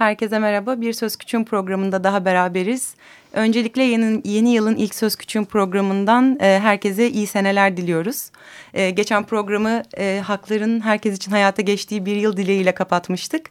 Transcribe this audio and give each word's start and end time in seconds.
Herkese 0.00 0.38
merhaba. 0.38 0.80
Bir 0.80 0.92
Söz 0.92 1.16
Küçüğün 1.16 1.44
programında 1.44 2.04
daha 2.04 2.24
beraberiz. 2.24 2.94
Öncelikle 3.32 3.82
yeni, 3.82 4.20
yeni 4.24 4.52
yılın 4.52 4.76
ilk 4.76 4.94
Söz 4.94 5.16
Küçüğün 5.16 5.44
programından 5.44 6.38
e, 6.40 6.60
herkese 6.62 7.10
iyi 7.10 7.26
seneler 7.26 7.76
diliyoruz. 7.76 8.30
E, 8.74 8.90
geçen 8.90 9.26
programı 9.26 9.82
e, 9.98 10.22
hakların 10.24 10.80
herkes 10.80 11.16
için 11.16 11.30
hayata 11.30 11.62
geçtiği 11.62 12.06
bir 12.06 12.16
yıl 12.16 12.36
dileğiyle 12.36 12.72
kapatmıştık. 12.72 13.50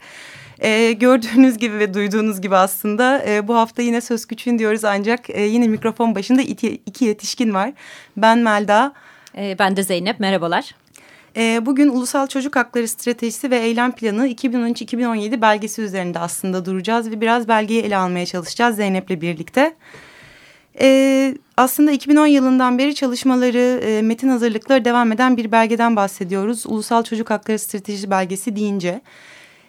E, 0.60 0.92
gördüğünüz 0.92 1.58
gibi 1.58 1.80
ve 1.80 1.94
duyduğunuz 1.94 2.42
gibi 2.42 2.56
aslında 2.56 3.24
e, 3.28 3.48
bu 3.48 3.56
hafta 3.56 3.82
yine 3.82 4.02
Söz 4.02 4.26
Küçüğün 4.26 4.60
diyoruz 4.60 4.86
ancak 4.86 5.30
e, 5.30 5.42
yine 5.42 5.68
mikrofon 5.68 6.16
başında 6.16 6.42
iki, 6.42 6.82
iki 6.86 7.06
yetişkin 7.06 7.54
var. 7.54 7.72
Ben 8.18 8.38
Melda. 8.38 8.94
E, 9.38 9.60
ben 9.60 9.78
de 9.78 9.84
Zeynep, 9.84 10.20
merhabalar. 10.20 10.76
E, 11.38 11.66
bugün 11.66 11.90
Ulusal 11.90 12.28
Çocuk 12.28 12.56
Hakları 12.56 12.88
Stratejisi 12.88 13.52
ve 13.52 13.58
Eylem 13.58 13.92
Planı 13.92 14.28
2013-2017 14.28 15.42
belgesi 15.42 15.82
üzerinde 15.82 16.20
aslında 16.20 16.66
duracağız 16.66 17.12
ve 17.12 17.22
biraz 17.22 17.48
belgeyi 17.48 17.82
ele 17.82 17.98
almaya 17.98 18.26
çalışacağız 18.26 18.76
Zeynep'le 18.76 19.22
birlikte. 19.22 19.76
E, 20.82 21.36
aslında 21.58 21.92
2010 21.92 22.26
yılından 22.26 22.78
beri 22.78 22.96
çalışmaları, 22.96 23.82
e, 23.84 24.02
metin 24.02 24.30
hazırlıkları 24.30 24.86
devam 24.86 25.12
eden 25.12 25.38
bir 25.38 25.52
belgeden 25.52 25.96
bahsediyoruz. 25.96 26.66
Ulusal 26.66 27.04
Çocuk 27.04 27.30
Hakları 27.30 27.60
Stratejisi 27.60 28.12
belgesi 28.12 28.56
deyince. 28.56 29.02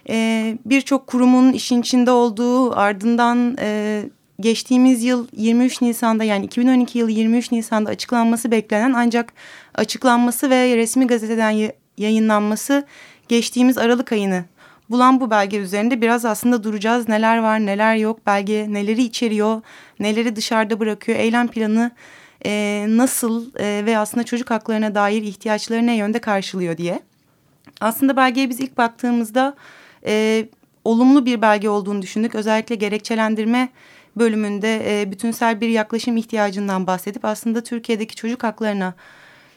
E, 0.09 0.59
Birçok 0.67 1.07
kurumun 1.07 1.53
işin 1.53 1.81
içinde 1.81 2.11
olduğu 2.11 2.77
ardından... 2.77 3.57
E, 3.61 4.03
geçtiğimiz 4.41 5.05
yıl 5.05 5.27
23 5.37 5.83
Nisan'da 5.83 6.25
yani 6.25 6.45
2012 6.45 6.99
yılı 6.99 7.11
23 7.11 7.53
Nisan'da 7.53 7.91
açıklanması 7.91 8.51
beklenen 8.51 8.93
ancak 8.93 9.33
açıklanması 9.75 10.51
ve 10.51 10.77
resmi 10.77 11.07
gazeteden 11.07 11.71
yayınlanması 11.99 12.87
geçtiğimiz 13.29 13.79
Aralık 13.79 14.13
ayını 14.13 14.45
bulan 14.91 15.21
bu 15.21 15.31
belge 15.31 15.57
üzerinde 15.57 16.01
biraz 16.01 16.25
aslında 16.25 16.65
duracağız. 16.65 17.09
Neler 17.09 17.39
var 17.39 17.67
neler 17.67 17.97
yok 17.97 18.27
belge 18.27 18.67
neleri 18.73 19.03
içeriyor 19.03 19.63
neleri 20.01 20.37
dışarıda 20.37 20.81
bırakıyor 20.81 21.19
eylem 21.19 21.49
planı 21.49 21.91
e, 22.47 22.85
nasıl 22.89 23.47
e, 23.59 23.87
ve 23.87 23.99
aslında 23.99 24.25
çocuk 24.25 24.51
haklarına 24.51 24.95
dair 24.95 25.23
ihtiyaçları 25.23 25.87
ne 25.87 25.97
yönde 25.97 26.19
karşılıyor 26.19 26.77
diye. 26.77 27.01
Aslında 27.81 28.17
belgeye 28.17 28.51
biz 28.51 28.61
ilk 28.61 28.79
baktığımızda 28.79 29.57
e, 30.07 30.47
olumlu 30.85 31.27
bir 31.27 31.43
belge 31.43 31.69
olduğunu 31.69 32.03
düşündük. 32.03 32.35
Özellikle 32.35 32.75
gerekçelendirme 32.75 33.69
bölümünde 34.17 35.03
e, 35.03 35.11
bütünsel 35.11 35.61
bir 35.61 35.69
yaklaşım 35.69 36.17
ihtiyacından 36.17 36.87
bahsedip 36.87 37.25
aslında 37.25 37.63
Türkiye'deki 37.63 38.17
çocuk 38.17 38.43
haklarına 38.43 38.95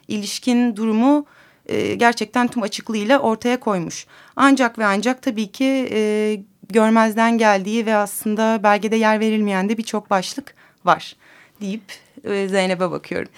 ilişkin 0.08 0.76
durumu 0.76 1.26
e, 1.66 1.96
gerçekten 1.96 2.48
tüm 2.48 2.64
açıklığıyla 2.64 3.20
ortaya 3.20 3.60
koymuş. 3.60 4.08
Ancak 4.36 4.80
ve 4.80 4.86
ancak 4.86 5.22
tabii 5.22 5.52
ki 5.52 5.90
e, 5.92 6.40
görmezden 6.70 7.38
geldiği 7.38 7.86
ve 7.86 7.96
aslında 7.96 8.64
belgede 8.64 8.96
yer 8.96 9.20
verilmeyen 9.20 9.70
de 9.70 9.78
birçok 9.78 10.10
başlık 10.10 10.56
var 10.86 11.16
deyip 11.62 11.82
e, 12.24 12.48
Zeynep'e 12.48 12.92
bakıyorum. 12.92 13.30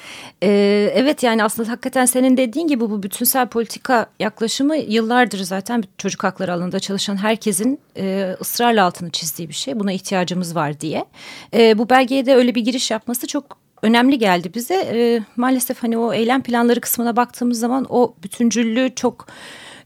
Ee, 0.43 0.91
evet 0.95 1.23
yani 1.23 1.43
aslında 1.43 1.71
hakikaten 1.71 2.05
senin 2.05 2.37
dediğin 2.37 2.67
gibi 2.67 2.79
bu 2.79 3.03
bütünsel 3.03 3.47
politika 3.47 4.05
yaklaşımı 4.19 4.77
yıllardır 4.77 5.39
zaten 5.39 5.83
çocuk 5.97 6.23
hakları 6.23 6.53
alanında 6.53 6.79
çalışan 6.79 7.17
herkesin 7.17 7.79
e, 7.97 8.35
ısrarla 8.41 8.85
altını 8.85 9.09
çizdiği 9.09 9.49
bir 9.49 9.53
şey. 9.53 9.79
Buna 9.79 9.91
ihtiyacımız 9.91 10.55
var 10.55 10.79
diye. 10.79 11.05
E, 11.53 11.77
bu 11.77 11.89
belgeye 11.89 12.25
de 12.25 12.35
öyle 12.35 12.55
bir 12.55 12.61
giriş 12.61 12.91
yapması 12.91 13.27
çok 13.27 13.64
önemli 13.85 14.19
geldi 14.19 14.51
bize. 14.55 14.75
E, 14.75 15.21
maalesef 15.35 15.83
hani 15.83 15.97
o 15.97 16.13
eylem 16.13 16.43
planları 16.43 16.81
kısmına 16.81 17.15
baktığımız 17.15 17.59
zaman 17.59 17.85
o 17.89 18.15
bütüncüllüğü 18.23 18.95
çok 18.95 19.27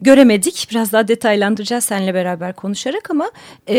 göremedik. 0.01 0.67
Biraz 0.71 0.93
daha 0.93 1.07
detaylandıracağız 1.07 1.83
seninle 1.83 2.13
beraber 2.13 2.53
konuşarak 2.53 3.11
ama 3.11 3.31
e, 3.69 3.75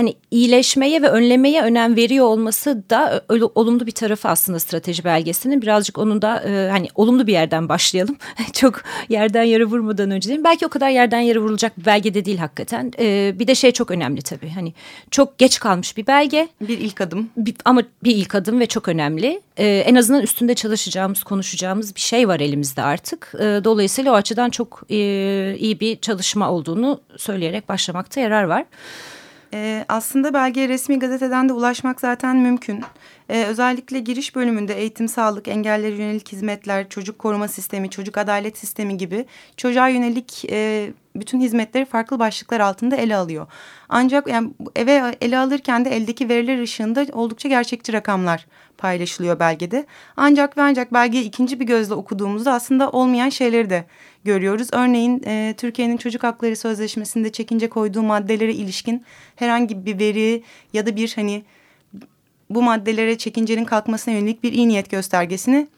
hani 0.00 0.14
iyileşmeye 0.30 1.02
ve 1.02 1.08
önlemeye 1.08 1.62
önem 1.62 1.96
veriyor 1.96 2.26
olması 2.26 2.82
da 2.90 3.24
olumlu 3.54 3.86
bir 3.86 3.92
tarafı 3.92 4.28
aslında 4.28 4.60
strateji 4.60 5.04
belgesinin. 5.04 5.62
Birazcık 5.62 5.98
onun 5.98 6.22
da 6.22 6.42
e, 6.42 6.70
hani 6.70 6.88
olumlu 6.94 7.26
bir 7.26 7.32
yerden 7.32 7.68
başlayalım. 7.68 8.16
çok 8.52 8.82
yerden 9.08 9.42
yere 9.42 9.64
vurmadan 9.64 10.10
önce 10.10 10.28
değil 10.28 10.40
Belki 10.44 10.66
o 10.66 10.68
kadar 10.68 10.90
yerden 10.90 11.20
yere 11.20 11.38
vurulacak 11.38 11.78
bir 11.78 11.84
belge 11.84 12.14
de 12.14 12.24
değil 12.24 12.38
hakikaten. 12.38 12.92
E, 12.98 13.34
bir 13.38 13.46
de 13.46 13.54
şey 13.54 13.72
çok 13.72 13.90
önemli 13.90 14.22
tabii. 14.22 14.50
Hani 14.50 14.74
çok 15.10 15.38
geç 15.38 15.58
kalmış 15.58 15.96
bir 15.96 16.06
belge. 16.06 16.48
Bir 16.60 16.78
ilk 16.78 17.00
adım. 17.00 17.30
Bir, 17.36 17.54
ama 17.64 17.82
bir 18.04 18.16
ilk 18.16 18.34
adım 18.34 18.60
ve 18.60 18.66
çok 18.66 18.88
önemli. 18.88 19.40
E, 19.56 19.66
en 19.66 19.94
azından 19.94 20.22
üstünde 20.22 20.54
çalışacağımız, 20.54 21.22
konuşacağımız 21.22 21.96
bir 21.96 22.00
şey 22.00 22.28
var 22.28 22.40
elimizde 22.40 22.82
artık. 22.82 23.32
E, 23.34 23.44
dolayısıyla 23.64 24.12
o 24.12 24.14
açıdan 24.14 24.50
çok 24.50 24.82
e, 24.90 24.96
iyi 25.58 25.80
bir 25.80 25.96
çalışma 25.96 26.50
olduğunu 26.50 27.00
söyleyerek 27.16 27.68
başlamakta 27.68 28.20
yarar 28.20 28.44
var. 28.44 28.64
Ee, 29.54 29.84
aslında 29.88 30.34
belgeye 30.34 30.68
resmi 30.68 30.98
gazeteden 30.98 31.48
de 31.48 31.52
ulaşmak 31.52 32.00
zaten 32.00 32.36
mümkün. 32.36 32.84
Ee, 33.30 33.44
özellikle 33.44 33.98
giriş 33.98 34.36
bölümünde 34.36 34.74
eğitim, 34.74 35.08
sağlık, 35.08 35.48
engellere 35.48 35.94
yönelik 35.94 36.32
hizmetler, 36.32 36.88
çocuk 36.88 37.18
koruma 37.18 37.48
sistemi, 37.48 37.90
çocuk 37.90 38.18
adalet 38.18 38.58
sistemi 38.58 38.96
gibi 38.96 39.26
çocuğa 39.56 39.88
yönelik 39.88 40.44
e, 40.50 40.90
bütün 41.16 41.40
hizmetleri 41.40 41.84
farklı 41.84 42.18
başlıklar 42.18 42.60
altında 42.60 42.96
ele 42.96 43.16
alıyor. 43.16 43.46
Ancak 43.88 44.28
yani 44.28 44.50
eve 44.76 45.14
ele 45.20 45.38
alırken 45.38 45.84
de 45.84 45.90
eldeki 45.90 46.28
veriler 46.28 46.62
ışığında 46.62 47.06
oldukça 47.12 47.48
gerçekçi 47.48 47.92
rakamlar 47.92 48.46
paylaşılıyor 48.78 49.38
belgede. 49.38 49.86
Ancak 50.16 50.56
ve 50.56 50.62
ancak 50.62 50.92
belgeyi 50.92 51.24
ikinci 51.24 51.60
bir 51.60 51.66
gözle 51.66 51.94
okuduğumuzda 51.94 52.52
aslında 52.52 52.90
olmayan 52.90 53.28
şeyleri 53.28 53.70
de 53.70 53.84
görüyoruz. 54.24 54.68
Örneğin 54.72 55.22
e, 55.26 55.54
Türkiye'nin 55.56 55.96
Çocuk 55.96 56.22
Hakları 56.22 56.56
Sözleşmesi'nde 56.56 57.32
çekince 57.32 57.68
koyduğu 57.68 58.02
maddelere 58.02 58.54
ilişkin 58.54 59.04
herhangi 59.36 59.86
bir 59.86 59.98
veri 59.98 60.42
ya 60.72 60.86
da 60.86 60.96
bir 60.96 61.12
hani 61.16 61.42
bu 62.50 62.62
maddelere 62.62 63.18
çekincenin 63.18 63.64
kalkmasına 63.64 64.14
yönelik 64.14 64.42
bir 64.42 64.52
iyi 64.52 64.68
niyet 64.68 64.90
göstergesini 64.90 65.68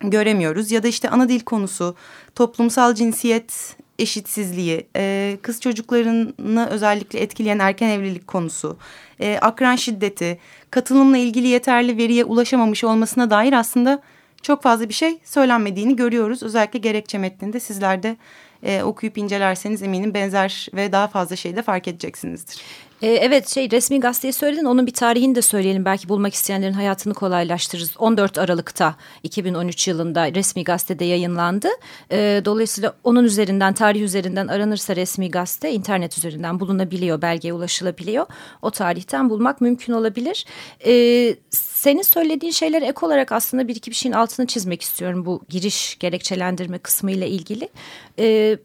göremiyoruz. 0.00 0.70
Ya 0.72 0.82
da 0.82 0.88
işte 0.88 1.08
ana 1.08 1.28
dil 1.28 1.40
konusu, 1.40 1.96
toplumsal 2.34 2.94
cinsiyet 2.94 3.76
eşitsizliği, 3.98 4.86
e, 4.96 5.38
kız 5.42 5.60
çocuklarını 5.60 6.68
özellikle 6.70 7.20
etkileyen 7.20 7.58
erken 7.58 7.88
evlilik 7.88 8.26
konusu, 8.26 8.76
e, 9.20 9.38
akran 9.40 9.76
şiddeti, 9.76 10.38
katılımla 10.70 11.16
ilgili 11.16 11.46
yeterli 11.46 11.96
veriye 11.96 12.24
ulaşamamış 12.24 12.84
olmasına 12.84 13.30
dair 13.30 13.52
aslında 13.52 14.02
çok 14.42 14.62
fazla 14.62 14.88
bir 14.88 14.94
şey 14.94 15.18
söylenmediğini 15.24 15.96
görüyoruz. 15.96 16.42
Özellikle 16.42 16.78
gerekçe 16.78 17.18
metninde 17.18 17.60
sizler 17.60 18.02
de 18.02 18.16
e, 18.62 18.82
okuyup 18.82 19.18
incelerseniz 19.18 19.82
eminim 19.82 20.14
benzer 20.14 20.68
ve 20.74 20.92
daha 20.92 21.08
fazla 21.08 21.36
şey 21.36 21.56
de 21.56 21.62
fark 21.62 21.88
edeceksinizdir. 21.88 22.60
Ee, 23.02 23.08
evet 23.08 23.48
şey 23.48 23.70
resmi 23.70 24.00
gazeteyi 24.00 24.32
söyledin 24.32 24.64
onun 24.64 24.86
bir 24.86 24.92
tarihini 24.92 25.34
de 25.34 25.42
söyleyelim 25.42 25.84
belki 25.84 26.08
bulmak 26.08 26.34
isteyenlerin 26.34 26.72
hayatını 26.72 27.14
kolaylaştırırız. 27.14 27.90
14 27.98 28.38
Aralık'ta 28.38 28.96
2013 29.22 29.88
yılında 29.88 30.34
resmi 30.34 30.64
gazetede 30.64 31.04
yayınlandı. 31.04 31.68
Ee, 32.12 32.42
dolayısıyla 32.44 32.94
onun 33.04 33.24
üzerinden 33.24 33.72
tarih 33.72 34.02
üzerinden 34.02 34.48
aranırsa 34.48 34.96
resmi 34.96 35.30
gazete 35.30 35.72
internet 35.72 36.18
üzerinden 36.18 36.60
bulunabiliyor 36.60 37.22
belgeye 37.22 37.52
ulaşılabiliyor. 37.52 38.26
O 38.62 38.70
tarihten 38.70 39.30
bulmak 39.30 39.60
mümkün 39.60 39.92
olabilir. 39.92 40.46
Ee, 40.86 41.34
senin 41.50 42.02
söylediğin 42.02 42.52
şeyler 42.52 42.82
ek 42.82 43.06
olarak 43.06 43.32
aslında 43.32 43.68
bir 43.68 43.76
iki 43.76 43.90
bir 43.90 43.96
şeyin 43.96 44.14
altını 44.14 44.46
çizmek 44.46 44.82
istiyorum 44.82 45.26
bu 45.26 45.42
giriş 45.48 45.98
gerekçelendirme 45.98 46.78
kısmı 46.78 47.10
ile 47.10 47.28
ilgili. 47.28 47.68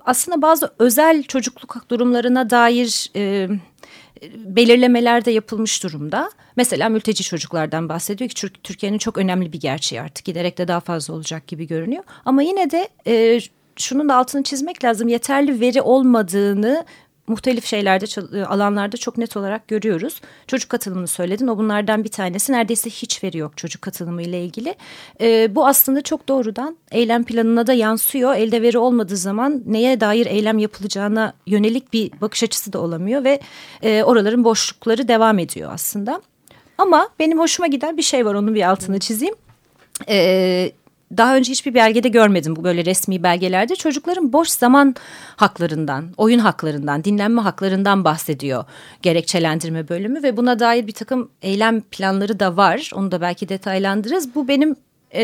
aslında 0.06 0.42
bazı 0.42 0.74
özel 0.80 1.24
çocukluk 1.24 1.90
durumlarına 1.90 2.50
dair... 2.50 3.12
E, 3.16 3.48
belirlemeler 4.36 5.26
de 5.26 5.32
yapılmış 5.32 5.84
durumda. 5.84 6.32
Mesela 6.56 6.90
mülteci 6.90 7.24
çocuklardan 7.24 7.90
bahsediyor 7.90 8.30
ki 8.30 8.50
Türkiye'nin 8.64 8.98
çok 8.98 9.18
önemli 9.18 9.54
bir 9.54 9.60
gerçeği 9.60 10.02
artık 10.02 10.26
giderek 10.26 10.58
de 10.58 10.68
daha 10.68 10.80
fazla 10.80 11.14
olacak 11.14 11.48
gibi 11.48 11.68
görünüyor. 11.68 12.04
Ama 12.26 12.42
yine 12.42 12.72
de 12.72 12.90
e, 13.08 13.40
şunun 13.76 14.10
da 14.10 14.16
altını 14.16 14.44
çizmek 14.44 14.84
lazım 14.84 15.08
yeterli 15.08 15.60
veri 15.60 15.82
olmadığını 15.82 16.86
muhtelif 17.28 17.66
şeylerde 17.66 18.46
alanlarda 18.46 18.98
çok 18.98 19.18
net 19.18 19.38
olarak 19.38 19.68
görüyoruz. 19.68 20.22
Çocuk 20.48 20.70
katılımını 20.70 21.08
söyledin. 21.08 21.48
O 21.48 21.58
bunlardan 21.58 22.04
bir 22.04 22.10
tanesi. 22.10 22.52
Neredeyse 22.52 22.90
hiç 22.90 23.24
veri 23.24 23.38
yok 23.38 23.58
çocuk 23.58 23.82
katılımı 23.82 24.22
ile 24.22 24.44
ilgili. 24.44 24.76
E, 25.22 25.56
bu 25.56 25.68
aslında 25.68 26.02
çok 26.02 26.28
doğrudan 26.28 26.78
eylem 26.92 27.24
planına 27.24 27.68
da 27.68 27.74
yansıyor. 27.74 28.36
Elde 28.36 28.62
veri 28.62 28.78
olmadığı 28.78 29.18
zaman 29.18 29.64
neye 29.66 30.00
dair 30.00 30.26
eylem 30.26 30.58
yapılacağına 30.58 31.34
yönelik 31.46 31.94
bir 31.94 32.12
bakış 32.22 32.44
açısı 32.44 32.74
da 32.74 32.80
olamıyor 32.80 33.24
ve 33.24 33.40
e, 33.82 34.04
oraların 34.04 34.44
boşlukları 34.44 35.08
devam 35.08 35.40
ediyor 35.40 35.72
aslında. 35.74 36.22
Ama 36.78 37.10
benim 37.20 37.40
hoşuma 37.40 37.68
giden 37.68 37.98
bir 37.98 38.02
şey 38.02 38.26
var. 38.26 38.34
Onun 38.34 38.56
bir 38.56 38.70
altını 38.70 39.00
çizeyim. 39.00 39.36
Ee, 40.10 40.72
daha 41.18 41.36
önce 41.36 41.52
hiçbir 41.52 41.74
belgede 41.74 42.10
görmedim 42.10 42.56
bu 42.56 42.64
böyle 42.64 42.86
resmi 42.86 43.24
belgelerde. 43.24 43.76
Çocukların 43.76 44.34
boş 44.34 44.50
zaman 44.50 44.96
haklarından, 45.36 46.06
oyun 46.18 46.40
haklarından, 46.40 47.04
dinlenme 47.04 47.42
haklarından 47.42 48.04
bahsediyor 48.04 48.66
gerekçelendirme 49.02 49.90
bölümü 49.90 50.24
ve 50.24 50.38
buna 50.38 50.60
dair 50.60 50.88
bir 50.88 50.92
takım 50.92 51.30
eylem 51.42 51.82
planları 51.82 52.40
da 52.40 52.58
var. 52.58 52.92
Onu 52.96 53.12
da 53.12 53.22
belki 53.22 53.50
detaylandırırız. 53.50 54.36
Bu 54.36 54.48
benim 54.48 54.76
e, 55.12 55.24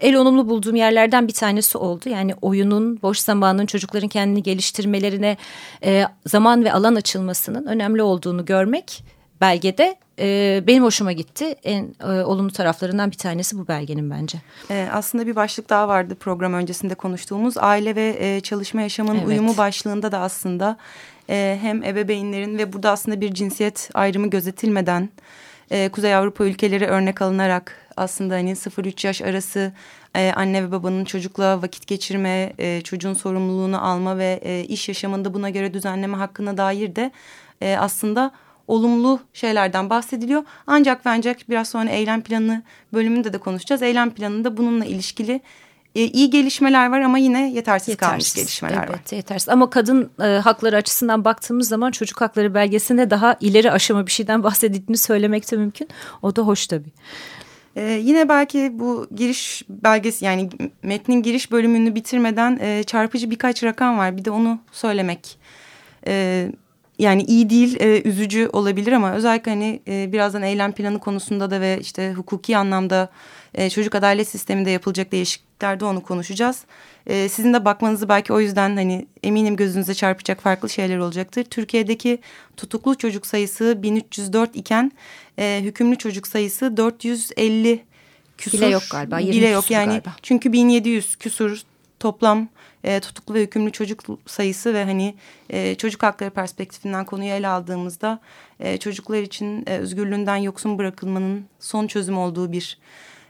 el 0.00 0.16
onumlu 0.16 0.48
bulduğum 0.48 0.76
yerlerden 0.76 1.28
bir 1.28 1.32
tanesi 1.32 1.78
oldu. 1.78 2.08
Yani 2.08 2.34
oyunun, 2.42 3.02
boş 3.02 3.18
zamanın 3.18 3.66
çocukların 3.66 4.08
kendini 4.08 4.42
geliştirmelerine 4.42 5.36
e, 5.84 6.04
zaman 6.26 6.64
ve 6.64 6.72
alan 6.72 6.94
açılmasının 6.94 7.66
önemli 7.66 8.02
olduğunu 8.02 8.44
görmek 8.44 9.04
belgede 9.40 9.96
e, 10.18 10.62
benim 10.66 10.82
hoşuma 10.82 11.12
gitti. 11.12 11.44
En 11.64 11.94
e, 12.00 12.06
olumlu 12.06 12.52
taraflarından 12.52 13.10
bir 13.10 13.16
tanesi 13.16 13.58
bu 13.58 13.68
belgenin 13.68 14.10
bence. 14.10 14.38
E, 14.70 14.88
aslında 14.92 15.26
bir 15.26 15.36
başlık 15.36 15.70
daha 15.70 15.88
vardı 15.88 16.14
program 16.14 16.54
öncesinde 16.54 16.94
konuştuğumuz 16.94 17.58
aile 17.58 17.96
ve 17.96 18.16
e, 18.18 18.40
çalışma 18.40 18.80
yaşamının 18.80 19.18
evet. 19.18 19.28
uyumu 19.28 19.56
başlığında 19.56 20.12
da 20.12 20.18
aslında 20.18 20.76
e, 21.30 21.58
hem 21.60 21.84
ebeveynlerin 21.84 22.58
ve 22.58 22.72
burada 22.72 22.90
aslında 22.90 23.20
bir 23.20 23.34
cinsiyet 23.34 23.90
ayrımı 23.94 24.30
gözetilmeden 24.30 25.08
e, 25.70 25.88
Kuzey 25.88 26.14
Avrupa 26.14 26.44
ülkeleri 26.44 26.86
örnek 26.86 27.22
alınarak 27.22 27.88
aslında 27.96 28.34
hani 28.34 28.50
0-3 28.50 29.06
yaş 29.06 29.22
arası 29.22 29.72
e, 30.14 30.32
anne 30.36 30.62
ve 30.62 30.72
babanın 30.72 31.04
çocukla 31.04 31.62
vakit 31.62 31.86
geçirme, 31.86 32.52
e, 32.58 32.80
çocuğun 32.80 33.14
sorumluluğunu 33.14 33.86
alma 33.86 34.18
ve 34.18 34.40
e, 34.42 34.64
iş 34.64 34.88
yaşamında 34.88 35.34
buna 35.34 35.50
göre 35.50 35.74
düzenleme 35.74 36.16
hakkına 36.16 36.56
dair 36.56 36.96
de 36.96 37.10
e, 37.60 37.76
aslında 37.76 38.32
olumlu 38.68 39.20
şeylerden 39.32 39.90
bahsediliyor. 39.90 40.42
Ancak 40.66 41.04
bence 41.04 41.36
biraz 41.48 41.68
sonra 41.68 41.90
eylem 41.90 42.22
planı 42.22 42.62
bölümünde 42.92 43.32
de 43.32 43.38
konuşacağız. 43.38 43.82
Eylem 43.82 44.10
planında 44.10 44.56
bununla 44.56 44.84
ilişkili 44.84 45.40
e, 45.94 46.04
iyi 46.04 46.30
gelişmeler 46.30 46.90
var 46.90 47.00
ama 47.00 47.18
yine 47.18 47.50
yetersiz, 47.50 47.88
yetersiz 47.88 47.96
kalmış 47.96 48.34
gelişmeler 48.34 48.78
evet, 48.78 48.90
var. 48.90 49.16
Yetersiz 49.16 49.48
ama 49.48 49.70
kadın 49.70 50.10
e, 50.20 50.24
hakları 50.24 50.76
açısından 50.76 51.24
baktığımız 51.24 51.68
zaman 51.68 51.90
çocuk 51.90 52.20
hakları 52.20 52.54
belgesinde 52.54 53.10
daha 53.10 53.36
ileri 53.40 53.72
aşama 53.72 54.06
bir 54.06 54.12
şeyden 54.12 54.42
bahsedildiğini 54.48 54.98
söylemek 54.98 55.52
de 55.52 55.56
mümkün. 55.56 55.88
O 56.22 56.36
da 56.36 56.42
hoş 56.42 56.66
tabii. 56.66 56.92
Ee, 57.76 58.00
yine 58.02 58.28
belki 58.28 58.70
bu 58.74 59.06
giriş 59.14 59.62
belgesi 59.68 60.24
yani 60.24 60.50
metnin 60.82 61.22
giriş 61.22 61.52
bölümünü 61.52 61.94
bitirmeden 61.94 62.58
e, 62.62 62.82
çarpıcı 62.82 63.30
birkaç 63.30 63.64
rakam 63.64 63.98
var. 63.98 64.16
Bir 64.16 64.24
de 64.24 64.30
onu 64.30 64.58
söylemek 64.72 65.38
e, 66.06 66.46
yani 66.98 67.22
iyi 67.22 67.50
değil 67.50 67.76
e, 67.80 68.02
üzücü 68.08 68.48
olabilir 68.52 68.92
ama 68.92 69.12
özellikle 69.12 69.50
hani 69.50 69.82
e, 69.88 70.12
birazdan 70.12 70.42
eylem 70.42 70.72
planı 70.72 70.98
konusunda 70.98 71.50
da 71.50 71.60
ve 71.60 71.78
işte 71.80 72.12
hukuki 72.12 72.56
anlamda 72.56 73.08
e, 73.54 73.70
çocuk 73.70 73.94
adalet 73.94 74.28
sisteminde 74.28 74.70
yapılacak 74.70 75.12
değişikliklerde 75.12 75.84
onu 75.84 76.02
konuşacağız. 76.02 76.64
E, 77.06 77.28
sizin 77.28 77.54
de 77.54 77.64
bakmanızı 77.64 78.08
belki 78.08 78.32
o 78.32 78.40
yüzden 78.40 78.76
hani 78.76 79.06
eminim 79.22 79.56
gözünüze 79.56 79.94
çarpacak 79.94 80.40
farklı 80.40 80.70
şeyler 80.70 80.98
olacaktır. 80.98 81.44
Türkiye'deki 81.44 82.18
tutuklu 82.56 82.98
çocuk 82.98 83.26
sayısı 83.26 83.82
1304 83.82 84.56
iken 84.56 84.92
e, 85.38 85.60
hükümlü 85.62 85.98
çocuk 85.98 86.26
sayısı 86.26 86.76
450 86.76 87.84
küsur. 88.38 88.58
Bile 88.58 88.66
yok 88.66 88.82
galiba. 88.90 89.18
Bile 89.18 89.48
yok 89.48 89.70
yani 89.70 89.86
galiba. 89.86 90.16
çünkü 90.22 90.52
1700 90.52 91.16
küsur 91.16 91.62
toplam 92.00 92.48
e, 92.84 93.00
tutuklu 93.00 93.34
ve 93.34 93.42
hükümlü 93.42 93.72
çocuk 93.72 94.02
sayısı 94.26 94.74
ve 94.74 94.84
hani 94.84 95.14
e, 95.50 95.74
çocuk 95.74 96.02
hakları 96.02 96.30
perspektifinden 96.30 97.04
konuyu 97.04 97.30
ele 97.30 97.48
aldığımızda 97.48 98.20
e, 98.60 98.78
çocuklar 98.78 99.22
için 99.22 99.64
e, 99.66 99.78
özgürlüğünden 99.78 100.36
yoksun 100.36 100.78
bırakılmanın 100.78 101.46
son 101.60 101.86
çözüm 101.86 102.18
olduğu 102.18 102.52
bir 102.52 102.78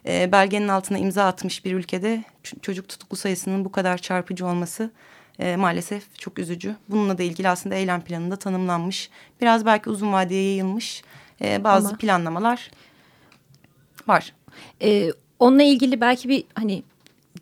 e, 0.07 0.33
belgenin 0.33 0.69
altına 0.69 0.99
imza 0.99 1.27
atmış 1.27 1.65
bir 1.65 1.75
ülkede 1.75 2.25
çocuk 2.63 2.89
tutuklu 2.89 3.17
sayısının 3.17 3.65
bu 3.65 3.73
kadar 3.73 3.99
çarpıcı 3.99 4.47
olması 4.47 4.91
e, 5.39 5.57
maalesef 5.57 6.19
çok 6.19 6.39
üzücü. 6.39 6.77
Bununla 6.89 7.19
da 7.19 7.23
ilgili 7.23 7.49
aslında 7.49 7.75
eylem 7.75 8.01
planında 8.01 8.37
tanımlanmış 8.37 9.11
biraz 9.41 9.67
belki 9.67 9.91
uzun 9.91 10.13
vadeye 10.13 10.51
yayılmış 10.51 11.03
e, 11.41 11.65
bazı 11.65 11.89
Ama... 11.89 11.97
planlamalar 11.97 12.71
var. 14.07 14.35
E, 14.83 15.11
onunla 15.39 15.63
ilgili 15.63 16.01
belki 16.01 16.29
bir 16.29 16.45
hani 16.55 16.83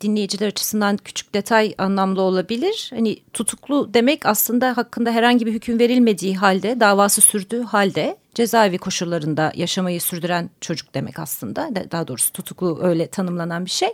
dinleyiciler 0.01 0.47
açısından 0.47 0.97
küçük 0.97 1.33
detay 1.33 1.75
anlamlı 1.77 2.21
olabilir. 2.21 2.91
Hani 2.93 3.19
tutuklu 3.33 3.93
demek 3.93 4.25
aslında 4.25 4.77
hakkında 4.77 5.11
herhangi 5.11 5.45
bir 5.45 5.53
hüküm 5.53 5.79
verilmediği 5.79 6.37
halde 6.37 6.79
davası 6.79 7.21
sürdüğü 7.21 7.61
halde 7.63 8.17
cezaevi 8.35 8.77
koşullarında 8.77 9.51
yaşamayı 9.55 10.01
sürdüren 10.01 10.49
çocuk 10.61 10.93
demek 10.93 11.19
aslında. 11.19 11.69
Daha 11.91 12.07
doğrusu 12.07 12.33
tutuklu 12.33 12.79
öyle 12.81 13.07
tanımlanan 13.07 13.65
bir 13.65 13.69
şey. 13.69 13.89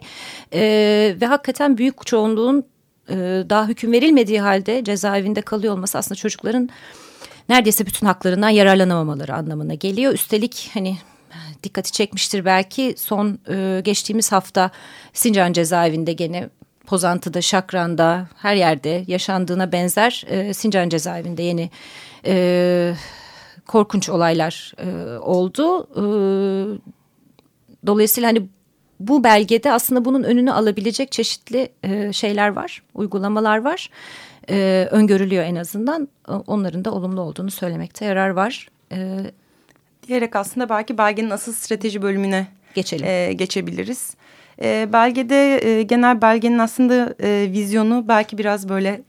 Ee, 0.54 1.16
ve 1.22 1.26
hakikaten 1.26 1.78
büyük 1.78 2.06
çoğunluğun 2.06 2.64
e, 3.10 3.16
daha 3.50 3.68
hüküm 3.68 3.92
verilmediği 3.92 4.42
halde 4.42 4.84
cezaevinde 4.84 5.42
kalıyor 5.42 5.74
olması 5.74 5.98
aslında 5.98 6.16
çocukların 6.16 6.70
neredeyse 7.50 7.86
bütün 7.86 8.08
haklarından 8.08 8.50
yararlanamamaları 8.50 9.34
anlamına 9.36 9.74
geliyor. 9.74 10.14
Üstelik 10.14 10.72
hani 10.74 10.98
dikkati 11.64 11.92
çekmiştir 11.92 12.46
belki 12.46 12.96
son 12.98 13.40
e, 13.50 13.82
geçtiğimiz 13.84 14.32
hafta 14.32 14.72
Sincan 15.14 15.54
cezaevinde 15.54 16.14
gene 16.14 16.50
Pozantı'da, 16.86 17.42
Şakran'da 17.42 18.28
her 18.38 18.56
yerde 18.56 19.04
yaşandığına 19.08 19.72
benzer 19.72 20.26
e, 20.28 20.54
Sincan 20.54 20.90
cezaevinde 20.90 21.44
yeni 21.44 21.70
e, 22.26 22.94
korkunç 23.68 24.10
olaylar 24.10 24.74
e, 24.78 25.18
oldu. 25.18 25.88
E, 25.92 26.04
dolayısıyla 27.88 28.30
hani 28.30 28.48
bu 29.00 29.24
belgede 29.24 29.72
aslında 29.72 30.06
bunun 30.06 30.24
önünü 30.24 30.52
alabilecek 30.52 31.12
çeşitli 31.12 31.70
e, 31.84 32.14
şeyler 32.14 32.48
var, 32.50 32.84
uygulamalar 32.94 33.58
var. 33.58 33.90
E, 34.50 34.88
öngörülüyor 34.92 35.44
en 35.44 35.56
azından. 35.56 36.08
Onların 36.48 36.86
da 36.86 36.92
olumlu 36.92 37.22
olduğunu 37.22 37.52
söylemekte 37.52 38.06
yarar 38.06 38.30
var. 38.30 38.68
E, 38.92 39.32
diyerek 40.08 40.36
aslında 40.36 40.70
belki 40.70 40.98
belgenin 40.98 41.30
asıl 41.30 41.54
strateji 41.54 42.02
bölümüne 42.02 42.48
Geçelim. 42.76 43.06
E, 43.06 43.34
geçebiliriz. 43.34 44.16
E, 44.62 44.94
belgede 44.94 45.68
e, 45.68 45.84
genel 45.84 46.22
belgenin 46.22 46.60
aslında 46.60 47.16
e, 47.24 47.48
vizyonu 47.52 48.06
belki 48.08 48.38
biraz 48.38 48.70
böyle 48.70 49.02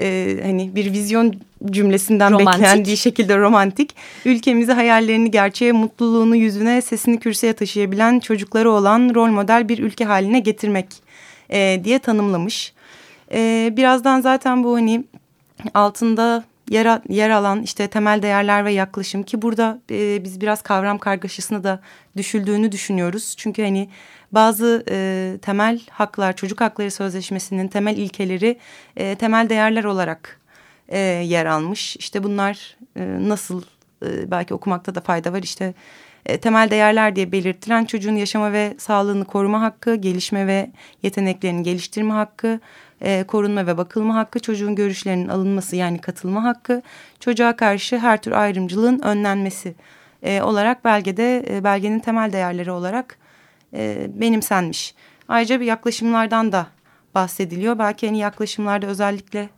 e, 0.00 0.38
hani 0.42 0.74
bir 0.74 0.92
vizyon 0.92 1.34
cümlesinden 1.70 2.32
romantik. 2.32 2.62
beklendiği 2.62 2.96
şekilde 2.96 3.38
romantik. 3.38 3.94
Ülkemizi 4.24 4.72
hayallerini 4.72 5.30
gerçeğe, 5.30 5.72
mutluluğunu 5.72 6.36
yüzüne, 6.36 6.82
sesini 6.82 7.20
kürsüye 7.20 7.52
taşıyabilen 7.52 8.20
çocukları 8.20 8.70
olan 8.70 9.14
rol 9.14 9.28
model 9.28 9.68
bir 9.68 9.78
ülke 9.78 10.04
haline 10.04 10.40
getirmek 10.40 10.86
e, 11.50 11.80
diye 11.84 11.98
tanımlamış. 11.98 12.72
E, 13.32 13.72
birazdan 13.76 14.20
zaten 14.20 14.64
bu 14.64 14.76
hani 14.76 15.04
altında 15.74 16.44
yer, 16.70 17.00
yer 17.08 17.30
alan 17.30 17.62
işte 17.62 17.88
temel 17.88 18.22
değerler 18.22 18.64
ve 18.64 18.72
yaklaşım 18.72 19.22
ki 19.22 19.42
burada 19.42 19.80
e, 19.90 20.24
biz 20.24 20.40
biraz 20.40 20.62
kavram 20.62 20.98
kargaşasına 20.98 21.64
da 21.64 21.80
düşüldüğünü 22.16 22.72
düşünüyoruz. 22.72 23.34
Çünkü 23.36 23.62
hani 23.62 23.88
bazı 24.32 24.84
e, 24.90 25.38
temel 25.42 25.80
haklar 25.90 26.36
çocuk 26.36 26.60
hakları 26.60 26.90
sözleşmesinin 26.90 27.68
temel 27.68 27.96
ilkeleri 27.96 28.58
e, 28.96 29.14
temel 29.14 29.48
değerler 29.48 29.84
olarak 29.84 30.40
e, 30.88 30.98
yer 30.98 31.46
almış. 31.46 31.96
İşte 31.96 32.22
bunlar 32.22 32.76
e, 32.96 33.02
nasıl 33.28 33.62
e, 34.06 34.30
belki 34.30 34.54
okumakta 34.54 34.94
da 34.94 35.00
fayda 35.00 35.32
var 35.32 35.42
işte 35.42 35.74
e, 36.26 36.40
temel 36.40 36.70
değerler 36.70 37.16
diye 37.16 37.32
belirtilen 37.32 37.84
çocuğun 37.84 38.16
yaşama 38.16 38.52
ve 38.52 38.74
sağlığını 38.78 39.24
koruma 39.24 39.60
hakkı, 39.60 39.94
gelişme 39.94 40.46
ve 40.46 40.70
yeteneklerini 41.02 41.62
geliştirme 41.62 42.12
hakkı, 42.14 42.60
e, 43.00 43.24
korunma 43.24 43.66
ve 43.66 43.76
bakılma 43.76 44.14
hakkı, 44.14 44.40
çocuğun 44.40 44.74
görüşlerinin 44.74 45.28
alınması 45.28 45.76
yani 45.76 45.98
katılma 45.98 46.44
hakkı, 46.44 46.82
çocuğa 47.20 47.56
karşı 47.56 47.98
her 47.98 48.22
tür 48.22 48.32
ayrımcılığın 48.32 48.98
önlenmesi 48.98 49.74
e, 50.22 50.42
olarak 50.42 50.84
belgede 50.84 51.44
e, 51.50 51.64
belgenin 51.64 51.98
temel 51.98 52.32
değerleri 52.32 52.70
olarak 52.70 53.18
e, 53.74 54.06
benimsenmiş. 54.14 54.94
Ayrıca 55.28 55.60
bir 55.60 55.66
yaklaşımlardan 55.66 56.52
da 56.52 56.66
bahsediliyor. 57.14 57.78
Belki 57.78 58.06
hani 58.06 58.18
yaklaşımlarda 58.18 58.86
özellikle 58.86 59.48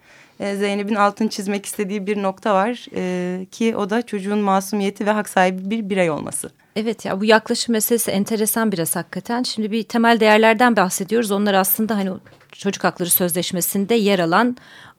e, 0.41 0.57
Zeynep'in 0.57 0.95
altını 0.95 1.29
çizmek 1.29 1.67
istediği 1.67 2.07
bir 2.07 2.23
nokta 2.23 2.55
var 2.55 2.87
e, 2.95 3.45
ki 3.45 3.77
o 3.77 3.91
da 3.91 4.03
çocuğun 4.03 4.39
masumiyeti 4.39 5.07
ve 5.07 5.11
hak 5.11 5.29
sahibi 5.29 5.71
bir 5.71 5.91
birey 5.91 6.11
olması. 6.11 6.51
Evet 6.77 7.05
ya 7.05 7.21
bu 7.21 7.25
yaklaşım 7.25 7.73
meselesi 7.73 8.11
enteresan 8.11 8.73
biraz 8.73 8.97
hakikaten. 8.97 9.43
Şimdi 9.43 9.73
bir 9.73 9.83
temel 9.83 10.21
değerlerden 10.21 10.77
bahsediyoruz. 10.77 11.31
Onlar 11.31 11.55
aslında 11.55 11.97
hani 11.97 12.11
Çocuk 12.53 12.85
Hakları 12.85 13.11
Sözleşmesi'nde 13.11 13.95
yer 13.95 14.19
alan 14.19 14.57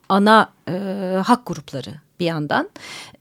ana 0.10 0.50
e, 0.68 0.74
hak 1.26 1.46
grupları 1.46 1.94
bir 2.20 2.26
yandan. 2.26 2.70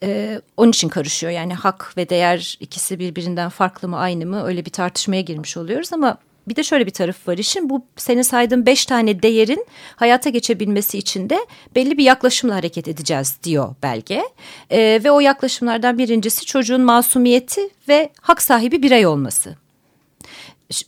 E, 0.03 0.41
onun 0.57 0.71
için 0.71 0.89
karışıyor 0.89 1.33
yani 1.33 1.55
hak 1.55 1.97
ve 1.97 2.09
değer 2.09 2.57
ikisi 2.61 2.99
birbirinden 2.99 3.49
farklı 3.49 3.89
mı 3.89 3.99
aynı 3.99 4.27
mı 4.27 4.45
öyle 4.45 4.65
bir 4.65 4.71
tartışmaya 4.71 5.21
girmiş 5.21 5.57
oluyoruz 5.57 5.93
ama 5.93 6.19
bir 6.49 6.57
de 6.57 6.63
şöyle 6.63 6.87
bir 6.87 6.91
taraf 6.91 7.29
var 7.29 7.39
işin 7.39 7.71
bu 7.71 7.85
senin 7.97 8.23
saydığın 8.23 8.67
beş 8.67 8.87
tane 8.87 9.23
değerin 9.23 9.67
hayata 9.97 10.31
geçebilmesi 10.31 10.99
için 10.99 11.31
de 11.31 11.47
belli 11.75 11.99
bir 11.99 12.05
yaklaşımla 12.05 12.55
hareket 12.55 12.89
edeceğiz 12.89 13.39
diyor 13.43 13.75
belge. 13.83 14.23
E, 14.71 15.01
ve 15.05 15.11
o 15.11 15.21
yaklaşımlardan 15.21 15.99
birincisi 15.99 16.47
çocuğun 16.47 16.81
masumiyeti 16.81 17.71
ve 17.89 18.11
hak 18.21 18.43
sahibi 18.43 18.83
birey 18.83 19.07
olması 19.07 19.57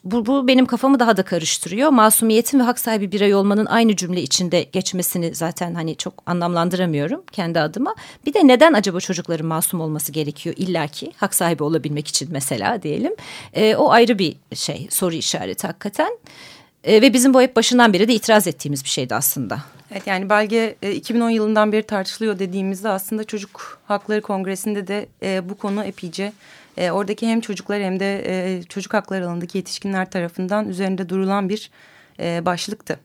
bu, 0.04 0.26
bu 0.26 0.48
benim 0.48 0.66
kafamı 0.66 1.00
daha 1.00 1.16
da 1.16 1.22
karıştırıyor. 1.22 1.90
Masumiyetin 1.90 2.58
ve 2.58 2.62
hak 2.62 2.78
sahibi 2.78 3.12
birey 3.12 3.34
olmanın 3.34 3.66
aynı 3.66 3.96
cümle 3.96 4.22
içinde 4.22 4.62
geçmesini 4.62 5.34
zaten 5.34 5.74
hani 5.74 5.96
çok 5.96 6.14
anlamlandıramıyorum 6.26 7.22
kendi 7.32 7.60
adıma. 7.60 7.94
Bir 8.26 8.34
de 8.34 8.46
neden 8.46 8.72
acaba 8.72 9.00
çocukların 9.00 9.46
masum 9.46 9.80
olması 9.80 10.12
gerekiyor 10.12 10.54
illaki 10.58 11.12
hak 11.16 11.34
sahibi 11.34 11.62
olabilmek 11.62 12.08
için 12.08 12.28
mesela 12.32 12.82
diyelim. 12.82 13.12
E, 13.54 13.76
o 13.76 13.90
ayrı 13.90 14.18
bir 14.18 14.36
şey 14.54 14.86
soru 14.90 15.14
işareti 15.14 15.66
hakikaten. 15.66 16.18
E, 16.84 17.02
ve 17.02 17.12
bizim 17.12 17.34
bu 17.34 17.42
hep 17.42 17.56
başından 17.56 17.92
beri 17.92 18.08
de 18.08 18.14
itiraz 18.14 18.46
ettiğimiz 18.46 18.84
bir 18.84 18.88
şeydi 18.88 19.14
aslında. 19.14 19.58
Evet 19.90 20.06
yani 20.06 20.30
belge 20.30 20.76
e, 20.82 20.92
2010 20.92 21.30
yılından 21.30 21.72
beri 21.72 21.82
tartışılıyor 21.82 22.38
dediğimizde 22.38 22.88
aslında 22.88 23.24
Çocuk 23.24 23.80
Hakları 23.86 24.22
Kongresi'nde 24.22 24.86
de 24.86 25.06
e, 25.22 25.48
bu 25.48 25.54
konu 25.54 25.84
epeyce 25.84 26.32
e, 26.76 26.90
oradaki 26.90 27.28
hem 27.28 27.40
çocuklar 27.40 27.82
hem 27.82 28.00
de 28.00 28.22
e, 28.26 28.62
çocuk 28.62 28.94
hakları 28.94 29.26
alanındaki 29.26 29.58
yetişkinler 29.58 30.10
tarafından 30.10 30.68
üzerinde 30.68 31.08
durulan 31.08 31.48
bir 31.48 31.70
e, 32.20 32.46
başlıktı. 32.46 32.98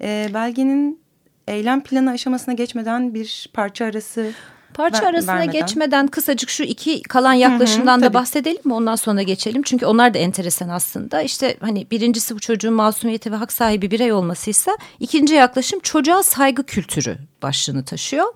E, 0.00 0.30
belgenin 0.34 1.00
eylem 1.48 1.82
planı 1.82 2.10
aşamasına 2.10 2.54
geçmeden 2.54 3.14
bir 3.14 3.50
parça 3.52 3.84
arası 3.84 4.32
Parça 4.74 5.02
ver, 5.02 5.08
arasına 5.08 5.34
vermeden. 5.34 5.52
geçmeden 5.52 6.06
kısacık 6.06 6.50
şu 6.50 6.62
iki 6.62 7.02
kalan 7.02 7.32
yaklaşımdan 7.32 7.96
hı 7.96 8.00
hı, 8.00 8.04
da 8.04 8.14
bahsedelim 8.14 8.60
mi? 8.64 8.74
Ondan 8.74 8.96
sonra 8.96 9.22
geçelim. 9.22 9.62
Çünkü 9.62 9.86
onlar 9.86 10.14
da 10.14 10.18
enteresan 10.18 10.68
aslında. 10.68 11.22
İşte 11.22 11.56
hani 11.60 11.90
birincisi 11.90 12.34
bu 12.34 12.40
çocuğun 12.40 12.74
masumiyeti 12.74 13.32
ve 13.32 13.36
hak 13.36 13.52
sahibi 13.52 13.90
birey 13.90 14.12
olmasıysa 14.12 14.76
ikinci 15.00 15.34
yaklaşım 15.34 15.80
çocuğa 15.80 16.22
saygı 16.22 16.64
kültürü 16.64 17.18
başlığını 17.42 17.84
taşıyor. 17.84 18.26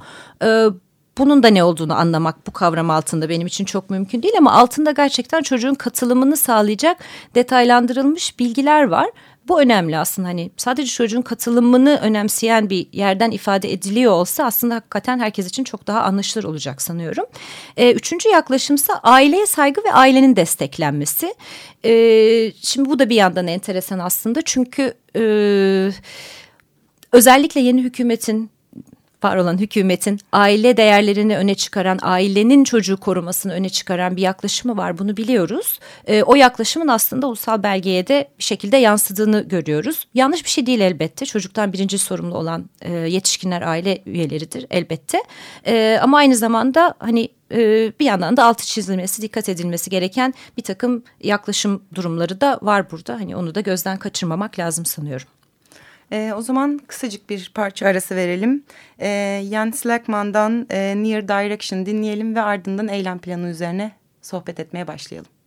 Ee, 0.43 0.67
bunun 1.19 1.43
da 1.43 1.49
ne 1.49 1.65
olduğunu 1.65 1.95
anlamak 1.95 2.47
bu 2.47 2.53
kavram 2.53 2.91
altında 2.91 3.29
benim 3.29 3.47
için 3.47 3.65
çok 3.65 3.91
mümkün 3.91 4.23
değil 4.23 4.35
ama 4.39 4.53
altında 4.53 4.91
gerçekten 4.91 5.43
çocuğun 5.43 5.75
katılımını 5.75 6.37
sağlayacak 6.37 6.99
detaylandırılmış 7.35 8.39
bilgiler 8.39 8.85
var. 8.85 9.11
Bu 9.49 9.61
önemli 9.61 9.99
aslında 9.99 10.29
hani 10.29 10.51
sadece 10.57 10.93
çocuğun 10.93 11.23
katılımını 11.23 11.99
önemseyen 12.03 12.71
bir 12.71 12.87
yerden 12.93 13.31
ifade 13.31 13.73
ediliyor 13.73 14.13
olsa 14.13 14.45
aslında 14.45 14.75
hakikaten 14.75 15.19
herkes 15.19 15.47
için 15.47 15.65
çok 15.65 15.87
daha 15.87 16.01
anlaşılır 16.01 16.45
olacak 16.45 16.83
sanıyorum. 16.83 17.25
Ee, 17.77 17.93
üçüncü 17.93 18.29
yaklaşımsa 18.29 19.01
aileye 19.03 19.47
saygı 19.47 19.85
ve 19.85 19.93
ailenin 19.93 20.37
desteklenmesi. 20.37 21.35
Ee, 21.85 22.53
şimdi 22.63 22.91
bu 22.91 22.99
da 22.99 23.11
bir 23.11 23.17
yandan 23.17 23.47
enteresan 23.47 23.99
aslında 23.99 24.43
çünkü 24.43 24.95
e, 25.17 25.23
özellikle 27.13 27.61
yeni 27.61 27.83
hükümetin 27.83 28.51
var 29.25 29.37
olan 29.37 29.59
hükümetin 29.59 30.21
aile 30.33 30.77
değerlerini 30.77 31.37
öne 31.37 31.55
çıkaran, 31.55 31.99
ailenin 32.03 32.65
çocuğu 32.65 32.97
korumasını 32.97 33.53
öne 33.53 33.69
çıkaran 33.69 34.17
bir 34.17 34.23
yaklaşımı 34.23 34.77
var. 34.77 34.99
Bunu 34.99 35.17
biliyoruz. 35.17 35.79
E, 36.07 36.23
o 36.23 36.35
yaklaşımın 36.35 36.89
aslında 36.89 37.27
ulusal 37.27 37.63
belgeye 37.63 38.07
de 38.07 38.29
bir 38.39 38.45
şekilde 38.45 38.77
yansıdığını 38.77 39.41
görüyoruz. 39.49 40.07
Yanlış 40.15 40.45
bir 40.45 40.51
şey 40.51 40.67
değil 40.67 40.81
elbette. 40.81 41.27
Çocuktan 41.27 41.73
birinci 41.73 41.99
sorumlu 41.99 42.39
olan 42.39 42.71
e, 42.81 42.93
yetişkinler 42.93 43.63
aile 43.63 44.03
üyeleridir 44.07 44.67
elbette. 44.71 45.23
E, 45.67 45.99
ama 46.03 46.19
aynı 46.19 46.37
zamanda 46.37 46.95
hani 46.99 47.29
e, 47.53 47.93
bir 48.01 48.05
yandan 48.05 48.37
da 48.37 48.45
altı 48.45 48.67
çizilmesi, 48.67 49.23
dikkat 49.23 49.49
edilmesi 49.49 49.91
gereken 49.91 50.35
bir 50.57 50.63
takım 50.63 51.03
yaklaşım 51.23 51.83
durumları 51.95 52.41
da 52.41 52.59
var 52.63 52.91
burada. 52.91 53.15
Hani 53.15 53.37
onu 53.37 53.55
da 53.55 53.61
gözden 53.61 53.99
kaçırmamak 53.99 54.59
lazım 54.59 54.87
sanıyorum. 54.87 55.27
E, 56.13 56.33
o 56.37 56.43
zaman 56.43 56.81
kısacık 56.87 57.31
bir 57.31 57.53
parça 57.55 57.87
arası 57.87 58.17
verelim. 58.17 58.65
E, 59.01 59.41
Jens 59.51 59.87
Lackman'dan 59.87 60.67
e, 60.71 60.95
Near 60.97 61.29
Direction 61.29 61.87
dinleyelim 61.87 62.35
ve 62.35 62.43
ardından 62.43 62.89
eylem 62.89 63.19
planı 63.19 63.49
üzerine 63.49 63.93
sohbet 64.23 64.61
etmeye 64.61 64.87
başlayalım. 64.87 65.38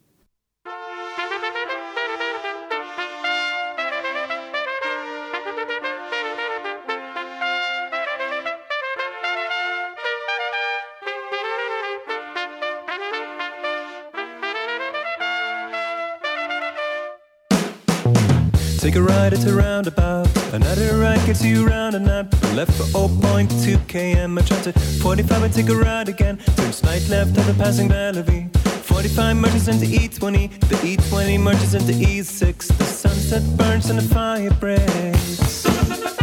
Take 19.32 19.48
a 19.48 19.54
roundabout. 19.54 20.28
Another 20.54 20.98
ride 20.98 21.26
gets 21.26 21.42
you 21.42 21.66
round 21.66 21.96
and 21.96 22.10
up. 22.10 22.30
Left 22.54 22.74
for 22.74 22.84
0.2 23.08 23.78
km. 23.88 24.38
I 24.38 24.46
try 24.46 24.62
to 24.64 24.74
45 24.74 25.44
and 25.44 25.54
take 25.54 25.70
a 25.70 25.76
ride 25.76 26.10
again. 26.10 26.38
Turn 26.58 26.74
slight 26.74 27.08
left 27.08 27.38
at 27.38 27.46
the 27.46 27.54
passing 27.54 27.88
Bellevue. 27.88 28.50
45 28.50 29.38
merges 29.38 29.70
into 29.70 29.86
E20. 29.86 30.60
The 30.68 30.76
E20 30.76 31.40
merges 31.40 31.74
into 31.76 31.94
E6. 31.94 32.78
The 32.78 32.84
sunset 32.84 33.58
burns 33.58 33.90
and 33.90 34.00
the 34.00 34.14
fire 34.14 34.52
breaks. 34.52 36.21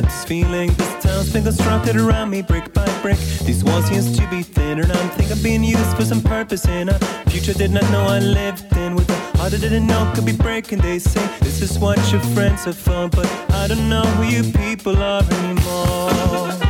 Get 0.00 0.10
this 0.10 0.24
feeling. 0.24 0.68
This 0.74 1.02
town's 1.02 1.32
been 1.32 1.44
constructed 1.44 1.96
around 1.96 2.28
me 2.30 2.42
brick 2.42 2.72
by 2.74 2.86
brick. 3.00 3.18
These 3.48 3.64
walls 3.64 3.90
used 3.90 4.14
to 4.16 4.28
be 4.28 4.42
thinner, 4.42 4.82
and 4.82 4.92
I 4.92 5.08
think 5.16 5.30
I'm 5.30 5.42
being 5.42 5.64
used 5.64 5.96
for 5.96 6.04
some 6.04 6.20
purpose 6.20 6.66
in 6.66 6.88
a 6.88 6.98
future 7.30 7.54
did 7.54 7.70
not 7.70 7.88
know 7.90 8.02
I 8.02 8.18
lived 8.18 8.76
in. 8.76 8.94
With 8.94 9.08
a 9.08 9.38
heart 9.38 9.54
I 9.54 9.58
didn't 9.58 9.86
know 9.86 10.12
could 10.14 10.26
be 10.26 10.36
breaking. 10.36 10.80
They 10.80 10.98
say 10.98 11.24
this 11.40 11.62
is 11.62 11.78
what 11.78 11.98
your 12.12 12.20
friends 12.34 12.64
have 12.64 12.76
for, 12.76 13.08
but 13.08 13.26
I 13.50 13.68
don't 13.68 13.88
know 13.88 14.04
who 14.16 14.24
you 14.24 14.42
people 14.52 14.96
are 14.98 15.22
anymore. 15.22 16.65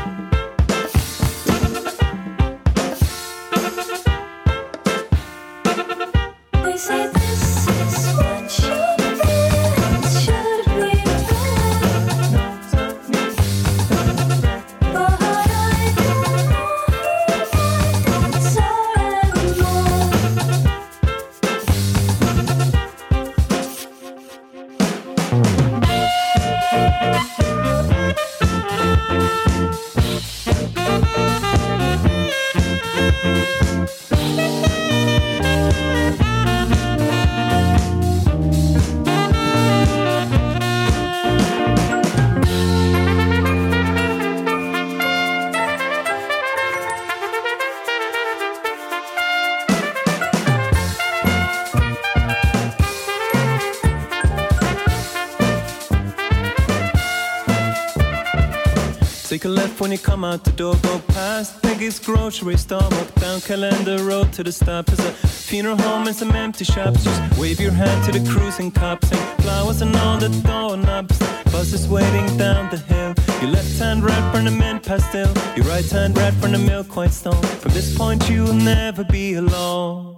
Take 59.36 59.44
a 59.44 59.48
left 59.48 59.82
when 59.82 59.92
you 59.92 59.98
come 59.98 60.24
out 60.24 60.44
the 60.44 60.52
door, 60.52 60.76
go 60.76 60.98
past 61.08 61.60
Peggy's 61.62 61.98
grocery 61.98 62.56
store, 62.56 62.88
walk 62.90 63.14
down 63.16 63.42
Calendar 63.42 64.02
Road 64.02 64.32
to 64.32 64.42
the 64.42 64.50
stop. 64.50 64.86
There's 64.86 64.98
a 65.00 65.12
funeral 65.28 65.76
home 65.76 66.06
and 66.06 66.16
some 66.16 66.30
empty 66.30 66.64
shops. 66.64 67.04
Just 67.04 67.38
wave 67.38 67.60
your 67.60 67.72
hand 67.72 68.02
to 68.06 68.18
the 68.18 68.26
cruising 68.30 68.70
cops 68.70 69.12
and 69.12 69.20
flowers 69.42 69.82
and 69.82 69.94
all 69.94 70.16
the 70.16 70.30
doorknobs. 70.30 71.18
Buses 71.52 71.86
waiting 71.86 72.26
down 72.38 72.70
the 72.70 72.78
hill. 72.78 73.12
Your 73.42 73.50
left 73.50 73.78
hand 73.78 74.04
red 74.04 74.22
from 74.32 74.46
the 74.46 74.50
mint 74.50 74.82
pastel, 74.82 75.30
your 75.54 75.66
right 75.66 75.90
hand 75.90 76.16
red 76.16 76.32
from 76.36 76.52
the 76.52 76.58
milk 76.58 76.96
white 76.96 77.12
stone. 77.12 77.42
From 77.60 77.72
this 77.72 77.94
point, 77.94 78.30
you'll 78.30 78.54
never 78.54 79.04
be 79.04 79.34
alone. 79.34 80.16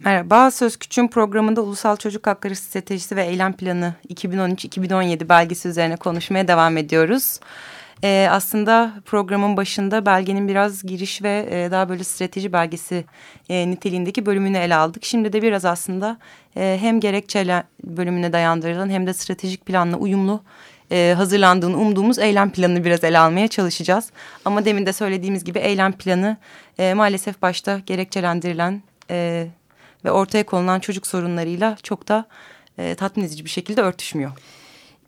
Merhaba, 0.00 0.50
Söz 0.50 0.76
Küçüğün 0.76 1.08
programında 1.08 1.62
Ulusal 1.62 1.96
Çocuk 1.96 2.26
Hakları 2.26 2.56
Stratejisi 2.56 3.16
ve 3.16 3.24
Eylem 3.24 3.52
Planı 3.52 3.94
2013-2017 4.08 5.28
belgesi 5.28 5.68
üzerine 5.68 5.96
konuşmaya 5.96 6.48
devam 6.48 6.76
ediyoruz. 6.76 7.40
Ee, 8.04 8.28
aslında 8.30 8.92
programın 9.04 9.56
başında 9.56 10.06
belgenin 10.06 10.48
biraz 10.48 10.82
giriş 10.82 11.22
ve 11.22 11.48
e, 11.50 11.70
daha 11.70 11.88
böyle 11.88 12.04
strateji 12.04 12.52
belgesi 12.52 13.04
e, 13.48 13.70
niteliğindeki 13.70 14.26
bölümünü 14.26 14.58
ele 14.58 14.74
aldık. 14.74 15.04
Şimdi 15.04 15.32
de 15.32 15.42
biraz 15.42 15.64
aslında 15.64 16.18
e, 16.56 16.78
hem 16.80 17.00
gerekçeler 17.00 17.62
bölümüne 17.84 18.32
dayandırılan 18.32 18.90
hem 18.90 19.06
de 19.06 19.14
stratejik 19.14 19.66
planla 19.66 19.96
uyumlu 19.96 20.42
e, 20.92 21.14
hazırlandığını 21.16 21.76
umduğumuz 21.76 22.18
eylem 22.18 22.50
planını 22.52 22.84
biraz 22.84 23.04
ele 23.04 23.18
almaya 23.18 23.48
çalışacağız. 23.48 24.10
Ama 24.44 24.64
demin 24.64 24.86
de 24.86 24.92
söylediğimiz 24.92 25.44
gibi 25.44 25.58
eylem 25.58 25.92
planı 25.92 26.36
e, 26.78 26.94
maalesef 26.94 27.42
başta 27.42 27.78
gerekçelendirilen 27.78 28.82
e, 29.10 29.46
ve 30.04 30.10
ortaya 30.10 30.46
konulan 30.46 30.80
çocuk 30.80 31.06
sorunlarıyla 31.06 31.76
çok 31.82 32.08
da 32.08 32.26
e, 32.78 32.94
tatmin 32.94 33.24
edici 33.24 33.44
bir 33.44 33.50
şekilde 33.50 33.80
örtüşmüyor. 33.80 34.32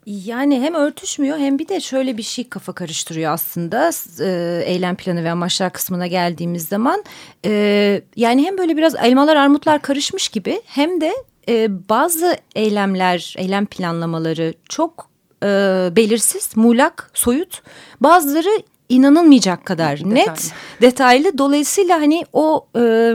Yani 0.05 0.61
hem 0.61 0.73
örtüşmüyor 0.73 1.37
hem 1.37 1.59
bir 1.59 1.67
de 1.67 1.79
şöyle 1.79 2.17
bir 2.17 2.23
şey 2.23 2.49
kafa 2.49 2.73
karıştırıyor 2.73 3.33
aslında 3.33 3.91
e, 4.19 4.61
eylem 4.65 4.95
planı 4.95 5.23
ve 5.23 5.31
amaçlar 5.31 5.73
kısmına 5.73 6.07
geldiğimiz 6.07 6.67
zaman. 6.67 7.03
E, 7.45 8.01
yani 8.15 8.45
hem 8.45 8.57
böyle 8.57 8.77
biraz 8.77 8.95
elmalar 8.95 9.35
armutlar 9.35 9.81
karışmış 9.81 10.29
gibi 10.29 10.61
hem 10.65 11.01
de 11.01 11.13
e, 11.49 11.89
bazı 11.89 12.37
eylemler, 12.55 13.35
eylem 13.37 13.65
planlamaları 13.65 14.53
çok 14.69 15.09
e, 15.43 15.47
belirsiz, 15.95 16.57
muğlak, 16.57 17.11
soyut. 17.13 17.61
Bazıları 18.01 18.63
inanılmayacak 18.89 19.65
kadar 19.65 19.97
detaylı. 19.97 20.15
net, 20.15 20.53
detaylı. 20.81 21.37
Dolayısıyla 21.37 22.01
hani 22.01 22.25
o 22.33 22.67
e, 22.77 23.13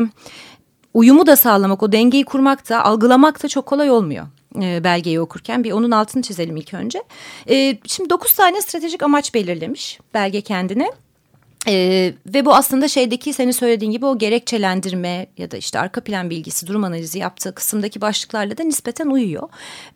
uyumu 0.95 1.27
da 1.27 1.37
sağlamak, 1.37 1.83
o 1.83 1.93
dengeyi 1.93 2.25
kurmak 2.25 2.69
da, 2.69 2.85
algılamak 2.85 3.43
da 3.43 3.49
çok 3.49 3.67
kolay 3.67 3.91
olmuyor 3.91 4.27
e, 4.63 4.85
belgeyi 4.85 5.21
okurken 5.21 5.65
bir 5.65 5.73
onun 5.73 5.91
altını 5.91 6.23
çizelim 6.23 6.57
ilk 6.57 6.75
önce. 6.75 7.03
E, 7.49 7.79
şimdi 7.87 8.11
dokuz 8.11 8.35
tane 8.35 8.61
stratejik 8.61 9.03
amaç 9.03 9.35
belirlemiş 9.35 9.99
belge 10.15 10.41
kendine. 10.41 10.91
Ee, 11.69 12.13
ve 12.27 12.45
bu 12.45 12.55
aslında 12.55 12.89
şeydeki 12.89 13.33
senin 13.33 13.51
söylediğin 13.51 13.93
gibi 13.93 14.07
o 14.07 14.19
gerekçelendirme 14.19 15.27
ya 15.39 15.51
da 15.51 15.57
işte 15.57 15.79
arka 15.79 16.01
plan 16.01 16.31
bilgisi 16.31 16.67
durum 16.67 16.85
analizi 16.85 17.19
yaptığı 17.19 17.55
kısımdaki 17.55 18.01
başlıklarla 18.01 18.59
da 18.59 18.63
nispeten 18.63 19.07
uyuyor. 19.07 19.49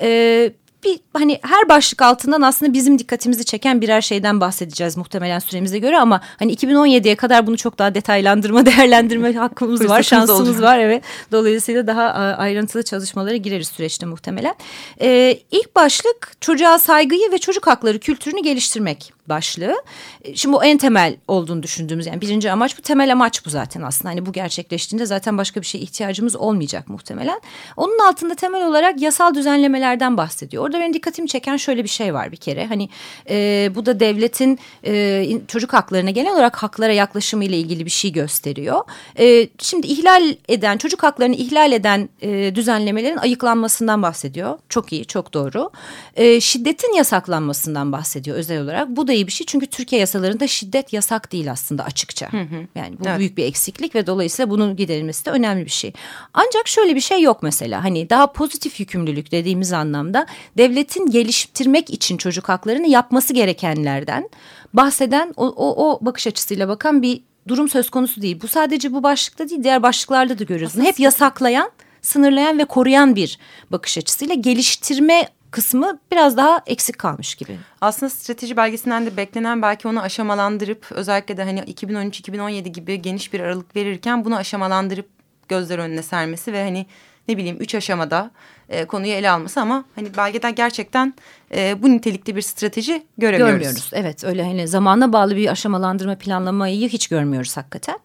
Ee, 0.02 0.52
bir 0.84 1.00
hani 1.12 1.38
her 1.42 1.68
başlık 1.68 2.02
altından 2.02 2.42
aslında 2.42 2.72
bizim 2.72 2.98
dikkatimizi 2.98 3.44
çeken 3.44 3.80
birer 3.80 4.00
şeyden 4.00 4.40
bahsedeceğiz 4.40 4.96
muhtemelen 4.96 5.38
süremize 5.38 5.78
göre 5.78 5.98
ama 5.98 6.20
hani 6.38 6.54
2017'ye 6.54 7.16
kadar 7.16 7.46
bunu 7.46 7.56
çok 7.56 7.78
daha 7.78 7.94
detaylandırma 7.94 8.66
değerlendirme 8.70 9.32
hakkımız 9.32 9.88
var 9.88 10.02
şansımız 10.02 10.40
olacak. 10.40 10.62
var 10.62 10.78
evet 10.78 11.02
dolayısıyla 11.32 11.86
daha 11.86 12.04
ayrıntılı 12.38 12.82
çalışmalara 12.82 13.36
gireriz 13.36 13.68
süreçte 13.68 14.06
muhtemelen. 14.06 14.54
Ee, 15.00 15.38
ilk 15.50 15.76
başlık 15.76 16.32
çocuğa 16.40 16.78
saygıyı 16.78 17.32
ve 17.32 17.38
çocuk 17.38 17.66
hakları 17.66 17.98
kültürünü 17.98 18.42
geliştirmek 18.42 19.12
başlığı. 19.30 19.82
E, 20.24 20.36
şimdi 20.36 20.56
bu 20.56 20.64
en 20.64 20.78
temel 20.78 21.16
olduğunu 21.28 21.62
düşündüğümüz 21.62 22.06
yani 22.06 22.20
birinci 22.20 22.52
amaç 22.52 22.78
bu 22.78 22.82
temel 22.82 23.12
amaç 23.12 23.46
bu 23.46 23.50
zaten 23.50 23.82
aslında. 23.82 24.10
Hani 24.10 24.26
bu 24.26 24.32
gerçekleştiğinde 24.32 25.06
zaten 25.06 25.38
başka 25.38 25.60
bir 25.60 25.66
şeye 25.66 25.78
ihtiyacımız 25.78 26.36
olmayacak 26.36 26.88
muhtemelen. 26.88 27.40
Onun 27.76 27.98
altında 27.98 28.34
temel 28.34 28.66
olarak 28.66 29.00
yasal 29.00 29.34
düzenlemelerden 29.34 30.16
bahsediyor. 30.16 30.64
Orada 30.64 30.80
benim 30.80 30.94
dikkatimi 30.94 31.28
çeken 31.28 31.56
şöyle 31.56 31.84
bir 31.84 31.88
şey 31.88 32.14
var 32.14 32.32
bir 32.32 32.36
kere. 32.36 32.66
Hani 32.66 32.88
e, 33.30 33.70
bu 33.74 33.86
da 33.86 34.00
devletin 34.00 34.58
e, 34.86 35.26
çocuk 35.48 35.72
haklarına 35.72 36.10
genel 36.10 36.32
olarak 36.32 36.56
haklara 36.56 36.92
yaklaşımı 36.92 37.44
ile 37.44 37.58
ilgili 37.58 37.84
bir 37.84 37.90
şey 37.90 38.12
gösteriyor. 38.12 38.80
E, 39.18 39.48
şimdi 39.58 39.86
ihlal 39.86 40.34
eden 40.48 40.76
çocuk 40.76 41.02
haklarını 41.02 41.34
ihlal 41.34 41.72
eden 41.72 42.08
e, 42.22 42.54
düzenlemelerin 42.54 43.16
ayıklanmasından 43.16 44.02
bahsediyor. 44.02 44.58
Çok 44.68 44.92
iyi 44.92 45.04
çok 45.04 45.34
doğru. 45.34 45.70
E, 46.16 46.40
şiddetin 46.40 46.94
yasaklanmasından 46.94 47.92
bahsediyor 47.92 48.36
özel 48.36 48.62
olarak. 48.62 48.88
Bu 48.88 49.08
da 49.08 49.12
iyi 49.20 49.26
bir 49.26 49.32
şey 49.32 49.46
çünkü 49.46 49.66
Türkiye 49.66 50.00
yasalarında 50.00 50.46
şiddet 50.46 50.92
yasak 50.92 51.32
değil 51.32 51.50
aslında 51.52 51.84
açıkça. 51.84 52.32
Hı 52.32 52.40
hı. 52.40 52.66
Yani 52.74 52.98
bu 52.98 53.08
evet. 53.08 53.18
büyük 53.18 53.36
bir 53.36 53.44
eksiklik 53.44 53.94
ve 53.94 54.06
dolayısıyla 54.06 54.50
bunun 54.50 54.76
giderilmesi 54.76 55.26
de 55.26 55.30
önemli 55.30 55.64
bir 55.64 55.70
şey. 55.70 55.92
Ancak 56.34 56.68
şöyle 56.68 56.94
bir 56.94 57.00
şey 57.00 57.22
yok 57.22 57.42
mesela 57.42 57.84
hani 57.84 58.10
daha 58.10 58.32
pozitif 58.32 58.80
yükümlülük 58.80 59.32
dediğimiz 59.32 59.72
anlamda 59.72 60.26
devletin 60.58 61.10
geliştirmek 61.10 61.90
için 61.90 62.16
çocuk 62.16 62.48
haklarını 62.48 62.86
yapması 62.86 63.32
gerekenlerden 63.32 64.28
bahseden 64.74 65.34
o, 65.36 65.46
o, 65.46 65.90
o 65.90 65.98
bakış 66.06 66.26
açısıyla 66.26 66.68
bakan 66.68 67.02
bir 67.02 67.22
durum 67.48 67.68
söz 67.68 67.90
konusu 67.90 68.22
değil. 68.22 68.40
Bu 68.42 68.48
sadece 68.48 68.92
bu 68.92 69.02
başlıkta 69.02 69.48
değil 69.48 69.64
diğer 69.64 69.82
başlıklarda 69.82 70.38
da 70.38 70.44
görüyorsun. 70.44 70.84
Hep 70.84 71.00
yasaklayan 71.00 71.70
sınırlayan 72.02 72.58
ve 72.58 72.64
koruyan 72.64 73.16
bir 73.16 73.38
bakış 73.70 73.98
açısıyla 73.98 74.34
geliştirme 74.34 75.28
kısmı 75.50 75.98
biraz 76.12 76.36
daha 76.36 76.62
eksik 76.66 76.98
kalmış 76.98 77.34
gibi. 77.34 77.58
Aslında 77.80 78.10
strateji 78.10 78.56
belgesinden 78.56 79.06
de 79.06 79.16
beklenen 79.16 79.62
belki 79.62 79.88
onu 79.88 80.00
aşamalandırıp 80.00 80.92
özellikle 80.92 81.36
de 81.36 81.44
hani 81.44 81.60
2013-2017 81.60 82.68
gibi 82.68 83.02
geniş 83.02 83.32
bir 83.32 83.40
aralık 83.40 83.76
verirken 83.76 84.24
bunu 84.24 84.36
aşamalandırıp 84.36 85.08
gözler 85.48 85.78
önüne 85.78 86.02
sermesi 86.02 86.52
ve 86.52 86.64
hani 86.64 86.86
ne 87.28 87.36
bileyim 87.36 87.56
üç 87.60 87.74
aşamada 87.74 88.30
e, 88.68 88.84
konuyu 88.84 89.12
ele 89.12 89.30
alması 89.30 89.60
ama 89.60 89.84
hani 89.94 90.16
belgeden 90.16 90.54
gerçekten 90.54 91.14
e, 91.54 91.82
bu 91.82 91.90
nitelikte 91.90 92.36
bir 92.36 92.42
strateji 92.42 93.02
göremiyoruz. 93.18 93.54
Görmüyoruz 93.54 93.90
evet 93.92 94.24
öyle 94.24 94.44
hani 94.44 94.68
zamana 94.68 95.12
bağlı 95.12 95.36
bir 95.36 95.48
aşamalandırma 95.48 96.14
planlamayı 96.14 96.88
hiç 96.88 97.08
görmüyoruz 97.08 97.56
hakikaten. 97.56 97.98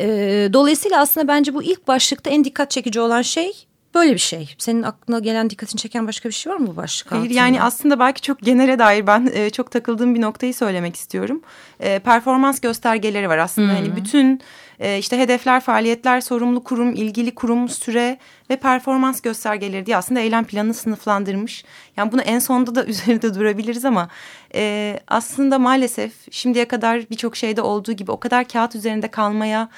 E, 0.00 0.06
dolayısıyla 0.52 1.00
aslında 1.00 1.28
bence 1.28 1.54
bu 1.54 1.62
ilk 1.62 1.88
başlıkta 1.88 2.30
en 2.30 2.44
dikkat 2.44 2.70
çekici 2.70 3.00
olan 3.00 3.22
şey 3.22 3.66
Böyle 3.94 4.14
bir 4.14 4.18
şey. 4.18 4.54
Senin 4.58 4.82
aklına 4.82 5.18
gelen 5.18 5.50
dikkatini 5.50 5.80
çeken 5.80 6.06
başka 6.06 6.28
bir 6.28 6.34
şey 6.34 6.52
var 6.52 6.56
mı 6.56 6.66
bu 6.66 6.76
başlık 6.76 7.12
Hayır 7.12 7.22
altında? 7.22 7.38
yani 7.38 7.62
aslında 7.62 7.98
belki 7.98 8.20
çok 8.20 8.40
genele 8.40 8.78
dair 8.78 9.06
ben 9.06 9.30
e, 9.34 9.50
çok 9.50 9.70
takıldığım 9.70 10.14
bir 10.14 10.20
noktayı 10.20 10.54
söylemek 10.54 10.96
istiyorum. 10.96 11.42
E, 11.80 11.98
performans 11.98 12.60
göstergeleri 12.60 13.28
var 13.28 13.38
aslında. 13.38 13.68
Hani 13.68 13.78
hmm. 13.78 13.86
Hani 13.86 13.96
bütün 13.96 14.40
e, 14.80 14.98
işte 14.98 15.18
hedefler, 15.18 15.60
faaliyetler, 15.60 16.20
sorumlu 16.20 16.64
kurum, 16.64 16.94
ilgili 16.94 17.34
kurum, 17.34 17.68
süre 17.68 18.18
ve 18.50 18.56
performans 18.56 19.20
göstergeleri 19.20 19.86
diye 19.86 19.96
aslında 19.96 20.20
eylem 20.20 20.44
planını 20.44 20.74
sınıflandırmış. 20.74 21.64
Yani 21.96 22.12
bunu 22.12 22.22
en 22.22 22.38
sonda 22.38 22.74
da 22.74 22.84
üzerinde 22.86 23.34
durabiliriz 23.34 23.84
ama 23.84 24.08
e, 24.54 25.00
aslında 25.08 25.58
maalesef 25.58 26.12
şimdiye 26.30 26.68
kadar 26.68 27.10
birçok 27.10 27.36
şeyde 27.36 27.62
olduğu 27.62 27.92
gibi 27.92 28.10
o 28.10 28.20
kadar 28.20 28.48
kağıt 28.48 28.74
üzerinde 28.74 29.08
kalmaya 29.08 29.68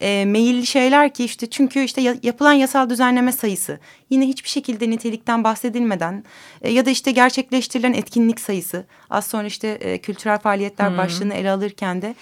e, 0.00 0.24
meyilli 0.24 0.66
şeyler 0.66 1.14
ki 1.14 1.24
işte 1.24 1.50
çünkü 1.50 1.80
işte 1.80 2.18
yapılan 2.22 2.52
yasal 2.52 2.90
düzenleme 2.90 3.32
sayısı 3.32 3.78
yine 4.10 4.26
hiçbir 4.26 4.48
şekilde 4.48 4.90
nitelikten 4.90 5.44
bahsedilmeden 5.44 6.24
e, 6.62 6.70
ya 6.72 6.86
da 6.86 6.90
işte 6.90 7.10
gerçekleştirilen 7.10 7.92
etkinlik 7.92 8.40
sayısı 8.40 8.84
az 9.10 9.26
sonra 9.26 9.46
işte 9.46 9.68
e, 9.68 9.98
kültürel 9.98 10.38
faaliyetler 10.38 10.90
hmm. 10.90 10.98
başlığını 10.98 11.34
ele 11.34 11.50
alırken 11.50 12.02
de 12.02 12.14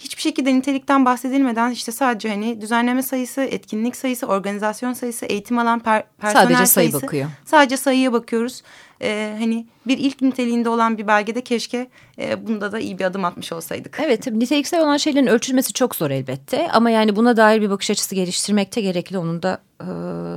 hiçbir 0.00 0.22
şekilde 0.22 0.54
nitelikten 0.54 1.04
bahsedilmeden 1.04 1.70
işte 1.70 1.92
sadece 1.92 2.28
hani 2.28 2.60
düzenleme 2.60 3.02
sayısı, 3.02 3.40
etkinlik 3.40 3.96
sayısı, 3.96 4.26
organizasyon 4.26 4.92
sayısı, 4.92 5.26
eğitim 5.26 5.58
alan 5.58 5.78
per 5.78 6.04
personel 6.18 6.42
sadece 6.42 6.56
sayı 6.56 6.66
sayısı. 6.66 7.06
bakıyor. 7.06 7.30
Sadece 7.44 7.76
sayıya 7.76 8.12
bakıyoruz. 8.12 8.62
Ee, 9.02 9.36
hani 9.38 9.66
bir 9.86 9.98
ilk 9.98 10.22
niteliğinde 10.22 10.68
olan 10.68 10.98
bir 10.98 11.06
belgede 11.06 11.40
keşke 11.40 11.88
e, 12.18 12.46
bunda 12.46 12.72
da 12.72 12.78
iyi 12.78 12.98
bir 12.98 13.04
adım 13.04 13.24
atmış 13.24 13.52
olsaydık. 13.52 13.98
Evet 14.02 14.22
tabii 14.22 14.40
niteliksel 14.40 14.82
olan 14.82 14.96
şeylerin 14.96 15.26
ölçülmesi 15.26 15.72
çok 15.72 15.96
zor 15.96 16.10
elbette 16.10 16.70
ama 16.72 16.90
yani 16.90 17.16
buna 17.16 17.36
dair 17.36 17.62
bir 17.62 17.70
bakış 17.70 17.90
açısı 17.90 18.14
geliştirmek 18.14 18.76
de 18.76 18.80
gerekli 18.80 19.18
onun 19.18 19.42
da 19.42 19.58
e, 19.80 19.86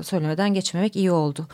söylemeden 0.03 0.53
geçmemek 0.53 0.95
iyi 0.95 1.11
oldu. 1.11 1.47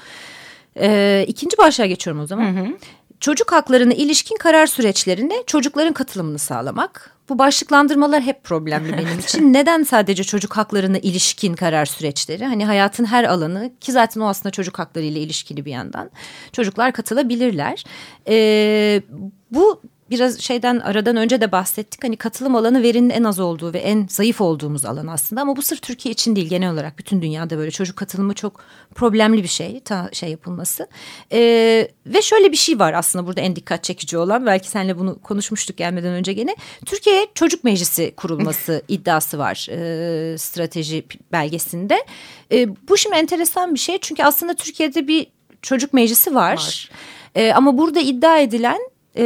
E, 0.80 1.26
ikinci 1.28 1.58
başlığa 1.58 1.86
geçiyorum 1.86 2.22
o 2.22 2.28
zaman. 2.28 2.56
Hı 2.56 2.60
hı. 2.60 2.78
Çocuk 3.20 3.52
haklarına 3.52 3.94
ilişkin 3.94 4.38
karar 4.38 4.68
süreçlerinde 4.68 5.44
çocukların 5.48 5.94
katılımını 5.94 6.40
sağlamak. 6.40 7.19
Bu 7.30 7.40
başlıklandırmalar 7.40 8.22
hep 8.22 8.44
problemli 8.44 8.98
benim 8.98 9.20
için. 9.20 9.54
Neden 9.54 9.84
sadece 9.84 10.24
çocuk 10.24 10.58
haklarına 10.58 10.98
ilişkin 10.98 11.54
karar 11.54 11.86
süreçleri? 11.86 12.46
Hani 12.46 12.66
hayatın 12.66 13.06
her 13.06 13.24
alanı 13.24 13.72
ki 13.82 13.92
zaten 13.92 14.22
o 14.22 14.28
aslında 14.28 14.52
çocuk 14.52 14.80
hakları 14.80 15.06
ile 15.06 15.20
ilişkili 15.20 15.66
bir 15.66 15.72
yandan. 15.72 16.10
Çocuklar 16.54 16.94
katılabilirler. 16.94 17.84
Ee, 18.28 19.02
bu 19.52 19.82
biraz 20.12 20.40
şeyden 20.40 20.80
aradan 20.80 21.16
önce 21.16 21.42
de 21.42 21.52
bahsettik. 21.52 22.04
Hani 22.04 22.18
katılım 22.18 22.56
alanı 22.56 22.84
verinin 22.84 23.10
en 23.10 23.24
az 23.24 23.40
olduğu 23.40 23.74
ve 23.74 23.80
en 23.80 24.08
zayıf 24.10 24.42
olduğumuz 24.42 24.86
alan 24.86 25.08
aslında. 25.08 25.42
Ama 25.42 25.56
bu 25.56 25.62
sırf 25.62 25.82
Türkiye 25.82 26.12
için 26.14 26.36
değil 26.36 26.50
genel 26.50 26.74
olarak 26.74 26.98
bütün 26.98 27.22
dünyada 27.22 27.58
böyle 27.58 27.72
çocuk 27.72 27.98
katılımı 27.98 28.34
çok 28.34 28.64
problemli 28.96 29.44
bir 29.44 29.48
şey. 29.48 29.80
Ta 29.80 30.10
şey 30.14 30.30
yapılması. 30.30 30.88
Ee, 31.32 31.88
ve 32.06 32.22
şöyle 32.22 32.52
bir 32.52 32.58
şey 32.58 32.80
var 32.80 32.94
aslında 32.94 33.28
burada 33.28 33.42
en 33.42 33.56
dikkat 33.56 33.84
çekici 33.84 34.18
olan. 34.18 34.46
Belki 34.46 34.70
seninle 34.70 34.98
bunu 34.98 35.22
konuşmuştuk 35.22 35.78
gelmeden 35.78 36.14
önce 36.14 36.34
gene. 36.34 36.56
Türkiye 36.86 37.28
Çocuk 37.36 37.64
Meclisi 37.64 38.14
kurulması 38.18 38.82
iddiası 38.88 39.38
var 39.38 39.68
e, 39.72 40.38
strateji 40.38 41.06
belgesinde. 41.32 42.06
E, 42.52 42.88
bu 42.90 42.98
şimdi 42.98 43.16
enteresan 43.16 43.74
bir 43.74 43.80
şey. 43.80 43.98
Çünkü 44.02 44.24
aslında 44.24 44.54
Türkiye'de 44.54 45.08
bir 45.08 45.28
çocuk 45.62 45.94
meclisi 45.94 46.36
var. 46.36 46.54
var. 46.54 46.90
E, 47.36 47.54
ama 47.54 47.78
burada 47.78 48.00
iddia 48.00 48.40
edilen 48.40 48.80
e, 49.18 49.26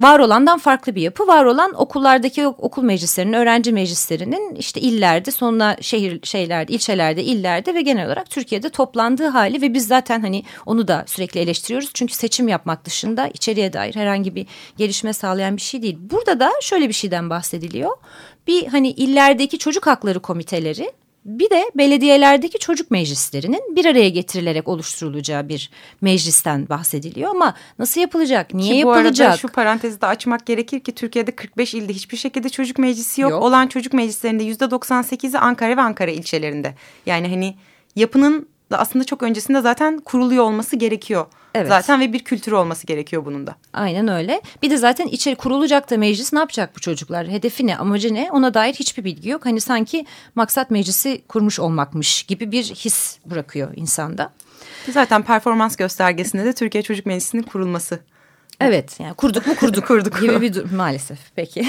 var 0.00 0.18
olandan 0.18 0.58
farklı 0.58 0.94
bir 0.94 1.02
yapı. 1.02 1.26
Var 1.26 1.44
olan 1.44 1.74
okullardaki 1.74 2.46
okul 2.46 2.82
meclislerinin, 2.82 3.32
öğrenci 3.32 3.72
meclislerinin 3.72 4.54
işte 4.54 4.80
illerde, 4.80 5.30
sonra 5.30 5.76
şehir 5.80 6.20
şeylerde, 6.26 6.72
ilçelerde, 6.72 7.24
illerde 7.24 7.74
ve 7.74 7.82
genel 7.82 8.06
olarak 8.06 8.30
Türkiye'de 8.30 8.68
toplandığı 8.68 9.28
hali 9.28 9.62
ve 9.62 9.74
biz 9.74 9.86
zaten 9.86 10.20
hani 10.20 10.42
onu 10.66 10.88
da 10.88 11.04
sürekli 11.06 11.40
eleştiriyoruz. 11.40 11.90
Çünkü 11.94 12.14
seçim 12.14 12.48
yapmak 12.48 12.84
dışında 12.84 13.28
içeriye 13.28 13.72
dair 13.72 13.94
herhangi 13.94 14.34
bir 14.34 14.46
gelişme 14.76 15.12
sağlayan 15.12 15.56
bir 15.56 15.62
şey 15.62 15.82
değil. 15.82 15.98
Burada 16.00 16.40
da 16.40 16.52
şöyle 16.60 16.88
bir 16.88 16.94
şeyden 16.94 17.30
bahsediliyor. 17.30 17.96
Bir 18.46 18.66
hani 18.66 18.90
illerdeki 18.90 19.58
çocuk 19.58 19.86
hakları 19.86 20.20
komiteleri 20.20 20.92
bir 21.24 21.50
de 21.50 21.70
belediyelerdeki 21.74 22.58
çocuk 22.58 22.90
meclislerinin 22.90 23.76
bir 23.76 23.84
araya 23.84 24.08
getirilerek 24.08 24.68
oluşturulacağı 24.68 25.48
bir 25.48 25.70
meclisten 26.00 26.68
bahsediliyor 26.68 27.30
ama 27.30 27.54
nasıl 27.78 28.00
yapılacak, 28.00 28.54
niye 28.54 28.72
ki 28.72 28.78
yapılacak? 28.78 29.18
Bu 29.18 29.30
arada 29.30 29.36
şu 29.36 29.48
parantezi 29.48 30.00
de 30.00 30.06
açmak 30.06 30.46
gerekir 30.46 30.80
ki 30.80 30.92
Türkiye'de 30.92 31.30
45 31.30 31.74
ilde 31.74 31.92
hiçbir 31.92 32.16
şekilde 32.16 32.48
çocuk 32.48 32.78
meclisi 32.78 33.20
yok. 33.20 33.30
yok. 33.30 33.42
Olan 33.42 33.66
çocuk 33.66 33.92
meclislerinde 33.92 34.44
%98'i 34.44 35.38
Ankara 35.38 35.76
ve 35.76 35.80
Ankara 35.80 36.10
ilçelerinde. 36.10 36.74
Yani 37.06 37.28
hani 37.28 37.54
yapının 37.96 38.48
da 38.70 38.78
aslında 38.78 39.04
çok 39.04 39.22
öncesinde 39.22 39.60
zaten 39.60 39.98
kuruluyor 39.98 40.44
olması 40.44 40.76
gerekiyor. 40.76 41.26
Evet. 41.54 41.68
Zaten 41.68 42.00
ve 42.00 42.12
bir 42.12 42.18
kültür 42.18 42.52
olması 42.52 42.86
gerekiyor 42.86 43.24
bunun 43.24 43.46
da. 43.46 43.54
Aynen 43.72 44.08
öyle. 44.08 44.42
Bir 44.62 44.70
de 44.70 44.76
zaten 44.76 45.06
içeri 45.06 45.34
kurulacak 45.34 45.90
da 45.90 45.96
meclis 45.96 46.32
ne 46.32 46.38
yapacak 46.38 46.76
bu 46.76 46.80
çocuklar? 46.80 47.28
Hedefi 47.28 47.66
ne? 47.66 47.76
Amacı 47.76 48.14
ne? 48.14 48.28
Ona 48.32 48.54
dair 48.54 48.74
hiçbir 48.74 49.04
bilgi 49.04 49.28
yok. 49.28 49.46
Hani 49.46 49.60
sanki 49.60 50.06
maksat 50.34 50.70
meclisi 50.70 51.22
kurmuş 51.28 51.60
olmakmış 51.60 52.22
gibi 52.22 52.52
bir 52.52 52.64
his 52.64 53.18
bırakıyor 53.26 53.70
insanda. 53.76 54.32
Zaten 54.92 55.22
performans 55.22 55.76
göstergesinde 55.76 56.44
de 56.44 56.52
Türkiye 56.52 56.82
Çocuk 56.82 57.06
Meclisi'nin 57.06 57.42
kurulması. 57.42 57.98
Evet 58.60 59.00
yani 59.00 59.14
kurduk 59.14 59.46
mu 59.46 59.54
kurduk, 59.56 59.86
kurduk 59.88 60.20
gibi 60.20 60.40
bir 60.40 60.54
durum 60.54 60.74
maalesef. 60.76 61.18
Peki. 61.36 61.66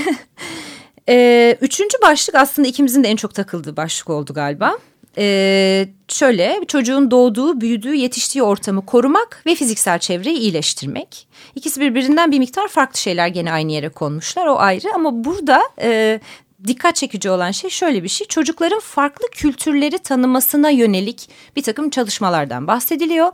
ee, 1.09 1.57
üçüncü 1.61 1.97
başlık 2.01 2.35
aslında 2.35 2.67
ikimizin 2.67 3.03
de 3.03 3.07
en 3.07 3.15
çok 3.15 3.35
takıldığı 3.35 3.77
başlık 3.77 4.09
oldu 4.09 4.33
galiba. 4.33 4.77
Ee, 5.17 5.87
şöyle 6.07 6.59
çocuğun 6.67 7.11
doğduğu, 7.11 7.61
büyüdüğü, 7.61 7.95
yetiştiği 7.95 8.43
ortamı 8.43 8.85
korumak 8.85 9.43
ve 9.45 9.55
fiziksel 9.55 9.99
çevreyi 9.99 10.37
iyileştirmek. 10.37 11.27
İkisi 11.55 11.81
birbirinden 11.81 12.31
bir 12.31 12.39
miktar 12.39 12.67
farklı 12.67 12.99
şeyler 12.99 13.27
gene 13.27 13.51
aynı 13.51 13.71
yere 13.71 13.89
konmuşlar 13.89 14.45
o 14.45 14.59
ayrı 14.59 14.87
ama 14.95 15.23
burada 15.23 15.61
e, 15.81 16.19
dikkat 16.67 16.95
çekici 16.95 17.29
olan 17.29 17.51
şey 17.51 17.69
şöyle 17.69 18.03
bir 18.03 18.07
şey. 18.07 18.27
Çocukların 18.27 18.79
farklı 18.79 19.27
kültürleri 19.31 19.99
tanımasına 19.99 20.69
yönelik 20.69 21.29
bir 21.55 21.63
takım 21.63 21.89
çalışmalardan 21.89 22.67
bahsediliyor 22.67 23.31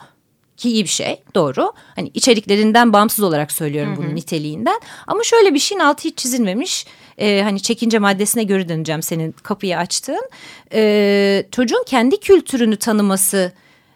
ki 0.58 0.70
iyi 0.70 0.84
bir 0.84 0.90
şey 0.90 1.24
doğru. 1.36 1.74
Hani 1.96 2.12
içeriklerinden 2.14 2.94
bağımsız 2.94 3.24
olarak 3.24 3.52
söylüyorum 3.52 3.94
bunun 3.98 4.16
niteliğinden. 4.16 4.80
Ama 5.08 5.24
şöyle 5.24 5.54
bir 5.54 5.60
şeyin 5.60 5.80
altı 5.80 6.04
hiç 6.04 6.18
çizilmemiş. 6.18 6.86
Ee, 7.18 7.42
hani 7.44 7.62
çekince 7.62 8.00
maddesine 8.00 8.44
göre 8.44 8.70
döneceğim 8.70 9.02
senin 9.02 9.32
kapıyı 9.32 9.78
açtığın. 9.78 10.30
Ee, 10.74 11.46
çocuğun 11.52 11.84
kendi 11.88 12.20
kültürünü 12.20 12.76
tanıması, 12.76 13.52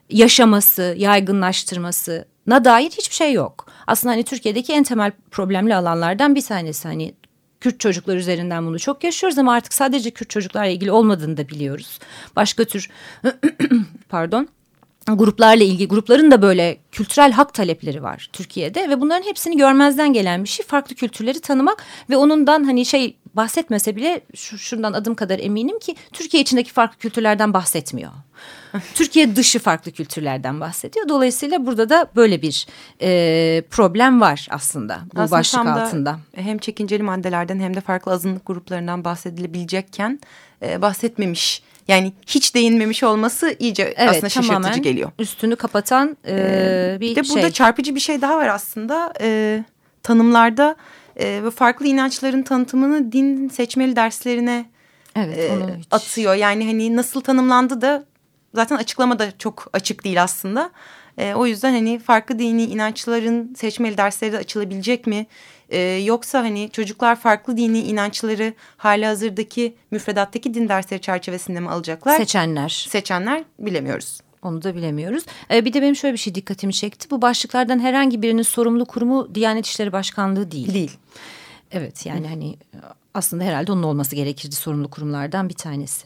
yaşaması, 0.10 0.96
yaygınlaştırması 0.98 2.26
na 2.48 2.66
dair 2.66 2.90
hiçbir 2.90 3.16
şey 3.16 3.34
yok. 3.34 3.66
Aslında 3.88 4.14
hani 4.14 4.24
Türkiye'deki 4.24 4.74
en 4.74 4.84
temel 4.84 5.12
problemli 5.32 5.76
alanlardan 5.76 6.36
bir 6.36 6.42
tanesi 6.42 6.88
hani 6.88 7.14
Kürt 7.62 7.80
çocuklar 7.80 8.16
üzerinden 8.16 8.66
bunu 8.66 8.80
çok 8.80 9.04
yaşıyoruz 9.04 9.38
ama 9.38 9.54
artık 9.54 9.74
sadece 9.74 10.12
Kürt 10.12 10.30
çocuklarla 10.30 10.70
ilgili 10.70 10.92
olmadığını 10.92 11.38
da 11.38 11.50
biliyoruz. 11.50 12.00
Başka 12.36 12.66
tür 12.66 12.90
pardon 14.10 14.48
gruplarla 15.14 15.64
ilgili 15.64 15.88
grupların 15.88 16.32
da 16.32 16.42
böyle 16.42 16.78
kültürel 16.92 17.32
hak 17.32 17.54
talepleri 17.54 18.04
var 18.04 18.30
Türkiye'de 18.34 18.90
ve 18.90 19.02
bunların 19.02 19.30
hepsini 19.30 19.58
görmezden 19.58 20.14
gelen 20.14 20.44
bir 20.44 20.50
şey 20.50 20.66
farklı 20.66 20.96
kültürleri 20.96 21.40
tanımak 21.40 21.84
ve 22.10 22.18
onundan 22.18 22.64
hani 22.64 22.86
şey 22.86 23.16
bahsetmese 23.34 23.96
bile 23.96 24.22
şu, 24.36 24.58
şundan 24.58 24.94
adım 24.94 25.16
kadar 25.16 25.40
eminim 25.40 25.80
ki 25.80 25.96
Türkiye 26.14 26.44
içindeki 26.44 26.74
farklı 26.74 26.98
kültürlerden 26.98 27.54
bahsetmiyor. 27.54 28.12
Türkiye 28.96 29.36
dışı 29.36 29.60
farklı 29.60 29.92
kültürlerden 29.92 30.60
bahsediyor. 30.60 31.10
Dolayısıyla 31.10 31.66
burada 31.66 31.90
da 31.90 32.08
böyle 32.16 32.42
bir 32.42 32.68
e, 33.02 33.62
problem 33.70 34.22
var 34.22 34.48
aslında 34.50 35.00
bu 35.16 35.22
aslında 35.22 35.40
başlık 35.40 35.68
altında. 35.68 36.20
Hem 36.36 36.58
çekinceli 36.58 37.04
maddelerden 37.04 37.60
hem 37.60 37.76
de 37.76 37.82
farklı 37.82 38.12
azınlık 38.12 38.46
gruplarından 38.46 39.04
bahsedilebilecekken 39.04 40.20
e, 40.62 40.82
bahsetmemiş 40.82 41.64
yani 41.88 42.14
hiç 42.28 42.56
değinmemiş 42.56 43.04
olması 43.04 43.56
iyice 43.60 43.84
evet, 43.98 44.10
aslında 44.10 44.30
şaşırtıcı 44.30 44.80
geliyor. 44.80 45.12
üstünü 45.20 45.56
kapatan 45.56 46.18
e, 46.24 46.36
ee, 46.36 46.98
bir, 47.02 47.12
bir 47.12 47.16
de 47.16 47.24
şey. 47.24 47.36
burada 47.36 47.52
çarpıcı 47.52 47.96
bir 47.96 48.00
şey 48.00 48.22
daha 48.22 48.38
var 48.38 48.48
aslında. 48.48 49.14
E, 49.22 49.64
tanımlarda 50.04 50.76
e, 51.16 51.44
ve 51.44 51.52
farklı 51.52 51.88
inançların 51.88 52.44
tanıtımını 52.44 53.12
din 53.12 53.50
seçmeli 53.50 53.96
derslerine 53.96 54.66
evet, 55.16 55.38
e, 55.38 55.52
atıyor. 55.92 56.36
Yani 56.36 56.66
hani 56.66 56.96
nasıl 56.96 57.22
tanımlandı 57.22 57.82
da 57.82 58.06
zaten 58.56 58.76
açıklama 58.76 59.20
da 59.20 59.38
çok 59.38 59.68
açık 59.74 60.04
değil 60.04 60.24
aslında. 60.24 60.72
E, 61.18 61.34
o 61.34 61.46
yüzden 61.46 61.74
hani 61.74 62.00
farklı 62.00 62.40
dini 62.40 62.64
inançların 62.64 63.54
seçmeli 63.54 63.98
dersleri 63.98 64.32
de 64.32 64.38
açılabilecek 64.38 65.08
mi? 65.08 65.26
E, 65.70 65.80
yoksa 65.80 66.40
hani 66.40 66.70
çocuklar 66.72 67.16
farklı 67.16 67.58
dini 67.58 67.80
inançları 67.80 68.54
hali 68.78 69.06
hazırdaki 69.06 69.76
müfredattaki 69.92 70.54
din 70.54 70.70
dersleri 70.70 71.02
çerçevesinde 71.02 71.60
mi 71.60 71.70
alacaklar? 71.70 72.18
Seçenler. 72.18 72.88
Seçenler 72.90 73.44
bilemiyoruz. 73.60 74.20
Onu 74.42 74.64
da 74.64 74.76
bilemiyoruz. 74.76 75.24
Ee, 75.52 75.66
bir 75.66 75.74
de 75.74 75.82
benim 75.82 75.96
şöyle 75.96 76.14
bir 76.14 76.20
şey 76.20 76.36
dikkatimi 76.36 76.74
çekti. 76.74 77.12
Bu 77.12 77.22
başlıklardan 77.22 77.80
herhangi 77.80 78.22
birinin 78.22 78.42
sorumlu 78.42 78.86
kurumu 78.86 79.36
Diyanet 79.36 79.66
İşleri 79.66 79.92
Başkanlığı 79.92 80.52
değil. 80.52 80.74
Değil. 80.74 80.92
Evet 81.72 82.06
yani 82.06 82.28
hani 82.28 82.58
aslında 83.14 83.44
herhalde 83.44 83.72
onun 83.72 83.84
olması 83.84 84.16
gerekirdi 84.16 84.56
sorumlu 84.56 84.90
kurumlardan 84.90 85.50
bir 85.50 85.54
tanesi. 85.54 86.06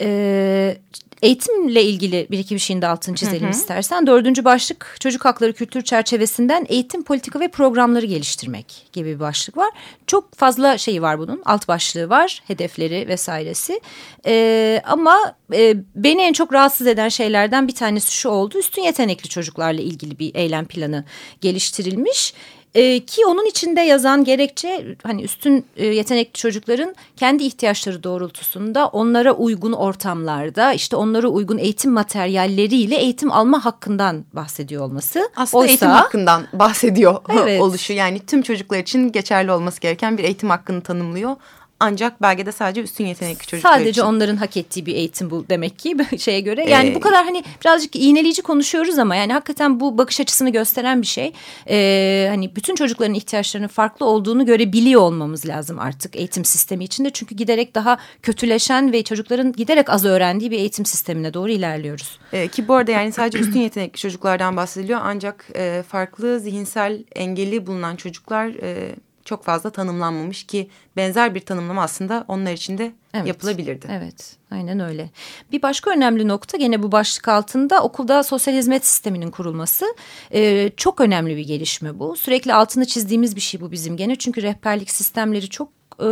Ee, 0.00 0.76
Eğitimle 1.22 1.82
ilgili 1.82 2.26
bir 2.30 2.38
iki 2.38 2.54
bir 2.54 2.60
şeyin 2.60 2.82
de 2.82 2.86
altını 2.86 3.14
çizelim 3.14 3.42
hı 3.42 3.46
hı. 3.46 3.50
istersen. 3.50 4.06
Dördüncü 4.06 4.44
başlık 4.44 4.96
çocuk 5.00 5.24
hakları 5.24 5.52
kültür 5.52 5.82
çerçevesinden 5.82 6.66
eğitim 6.68 7.04
politika 7.04 7.40
ve 7.40 7.48
programları 7.48 8.06
geliştirmek 8.06 8.86
gibi 8.92 9.14
bir 9.14 9.20
başlık 9.20 9.56
var. 9.56 9.70
Çok 10.06 10.34
fazla 10.34 10.78
şeyi 10.78 11.02
var 11.02 11.18
bunun 11.18 11.42
alt 11.44 11.68
başlığı 11.68 12.08
var 12.08 12.42
hedefleri 12.46 13.08
vesairesi. 13.08 13.80
Ee, 14.26 14.82
ama 14.84 15.34
e, 15.54 15.76
beni 15.94 16.22
en 16.22 16.32
çok 16.32 16.52
rahatsız 16.52 16.86
eden 16.86 17.08
şeylerden 17.08 17.68
bir 17.68 17.74
tanesi 17.74 18.12
şu 18.12 18.28
oldu. 18.28 18.58
Üstün 18.58 18.82
yetenekli 18.82 19.28
çocuklarla 19.28 19.80
ilgili 19.80 20.18
bir 20.18 20.34
eylem 20.34 20.64
planı 20.64 21.04
geliştirilmiş. 21.40 22.34
E, 22.74 23.00
ki 23.04 23.26
onun 23.26 23.46
içinde 23.46 23.80
yazan 23.80 24.24
gerekçe 24.24 24.96
hani 25.02 25.22
üstün 25.22 25.66
e, 25.76 25.86
yetenekli 25.86 26.32
çocukların 26.32 26.94
kendi 27.16 27.44
ihtiyaçları 27.44 28.02
doğrultusunda 28.02 28.88
onlara 28.88 29.32
uygun 29.32 29.72
ortamlarda 29.72 30.72
işte 30.72 30.96
onlara 30.96 31.28
uygun 31.28 31.58
eğitim 31.58 31.92
materyalleriyle 31.92 32.96
eğitim 32.96 33.32
alma 33.32 33.64
hakkından 33.64 34.24
bahsediyor 34.32 34.82
olması. 34.82 35.30
Aslında 35.36 35.60
Oysa, 35.60 35.70
eğitim 35.70 35.88
hakkından 35.88 36.46
bahsediyor 36.52 37.16
evet. 37.28 37.60
oluşu 37.62 37.92
yani 37.92 38.20
tüm 38.26 38.42
çocuklar 38.42 38.78
için 38.78 39.12
geçerli 39.12 39.52
olması 39.52 39.80
gereken 39.80 40.18
bir 40.18 40.24
eğitim 40.24 40.50
hakkını 40.50 40.80
tanımlıyor. 40.80 41.36
Ancak 41.80 42.22
belgede 42.22 42.52
sadece 42.52 42.82
üstün 42.82 43.06
yetenekli 43.06 43.46
çocuklar 43.46 43.72
Sadece 43.72 43.90
için. 43.90 44.02
onların 44.02 44.36
hak 44.36 44.56
ettiği 44.56 44.86
bir 44.86 44.94
eğitim 44.94 45.30
bu 45.30 45.44
demek 45.48 45.78
ki 45.78 45.96
şeye 46.18 46.40
göre. 46.40 46.70
Yani 46.70 46.88
ee, 46.88 46.94
bu 46.94 47.00
kadar 47.00 47.24
hani 47.24 47.44
birazcık 47.60 47.96
iğneleyici 47.96 48.42
konuşuyoruz 48.42 48.98
ama 48.98 49.16
yani 49.16 49.32
hakikaten 49.32 49.80
bu 49.80 49.98
bakış 49.98 50.20
açısını 50.20 50.50
gösteren 50.50 51.02
bir 51.02 51.06
şey. 51.06 51.32
Ee, 51.70 52.26
hani 52.30 52.56
bütün 52.56 52.74
çocukların 52.74 53.14
ihtiyaçlarının 53.14 53.68
farklı 53.68 54.06
olduğunu 54.06 54.46
görebiliyor 54.46 55.00
olmamız 55.00 55.46
lazım 55.46 55.78
artık 55.78 56.16
eğitim 56.16 56.44
sistemi 56.44 56.84
içinde. 56.84 57.10
Çünkü 57.10 57.34
giderek 57.34 57.74
daha 57.74 57.98
kötüleşen 58.22 58.92
ve 58.92 59.02
çocukların 59.02 59.52
giderek 59.52 59.90
az 59.90 60.04
öğrendiği 60.04 60.50
bir 60.50 60.58
eğitim 60.58 60.86
sistemine 60.86 61.34
doğru 61.34 61.50
ilerliyoruz. 61.50 62.18
Ee, 62.32 62.48
ki 62.48 62.68
bu 62.68 62.74
arada 62.74 62.90
yani 62.90 63.12
sadece 63.12 63.38
üstün 63.38 63.60
yetenekli 63.60 63.98
çocuklardan 63.98 64.56
bahsediliyor. 64.56 65.00
Ancak 65.02 65.46
e, 65.54 65.82
farklı 65.88 66.40
zihinsel 66.40 67.04
engeli 67.16 67.66
bulunan 67.66 67.96
çocuklar... 67.96 68.48
E, 68.48 68.94
çok 69.28 69.44
fazla 69.44 69.70
tanımlanmamış 69.70 70.44
ki 70.44 70.68
benzer 70.96 71.34
bir 71.34 71.40
tanımlama 71.40 71.82
aslında 71.82 72.24
onlar 72.28 72.52
için 72.52 72.78
de 72.78 72.92
evet, 73.14 73.26
yapılabilirdi. 73.26 73.86
Evet 73.90 74.36
aynen 74.50 74.80
öyle. 74.80 75.10
Bir 75.52 75.62
başka 75.62 75.90
önemli 75.90 76.28
nokta 76.28 76.56
gene 76.56 76.82
bu 76.82 76.92
başlık 76.92 77.28
altında 77.28 77.82
okulda 77.82 78.22
sosyal 78.22 78.54
hizmet 78.54 78.86
sisteminin 78.86 79.30
kurulması. 79.30 79.84
Ee, 80.32 80.70
çok 80.76 81.00
önemli 81.00 81.36
bir 81.36 81.46
gelişme 81.46 81.98
bu. 81.98 82.16
Sürekli 82.16 82.54
altını 82.54 82.86
çizdiğimiz 82.86 83.36
bir 83.36 83.40
şey 83.40 83.60
bu 83.60 83.72
bizim 83.72 83.96
gene 83.96 84.16
çünkü 84.16 84.42
rehberlik 84.42 84.90
sistemleri 84.90 85.48
çok 85.48 85.68
e, 86.00 86.08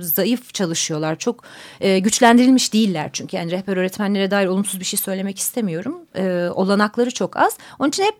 zayıf 0.00 0.54
çalışıyorlar. 0.54 1.18
Çok 1.18 1.44
e, 1.80 1.98
güçlendirilmiş 1.98 2.72
değiller 2.72 3.10
çünkü. 3.12 3.36
Yani 3.36 3.50
rehber 3.50 3.76
öğretmenlere 3.76 4.30
dair 4.30 4.46
olumsuz 4.46 4.80
bir 4.80 4.84
şey 4.84 4.98
söylemek 4.98 5.38
istemiyorum. 5.38 6.00
E, 6.14 6.48
olanakları 6.54 7.10
çok 7.10 7.36
az. 7.36 7.58
Onun 7.78 7.88
için 7.88 8.02
hep 8.02 8.14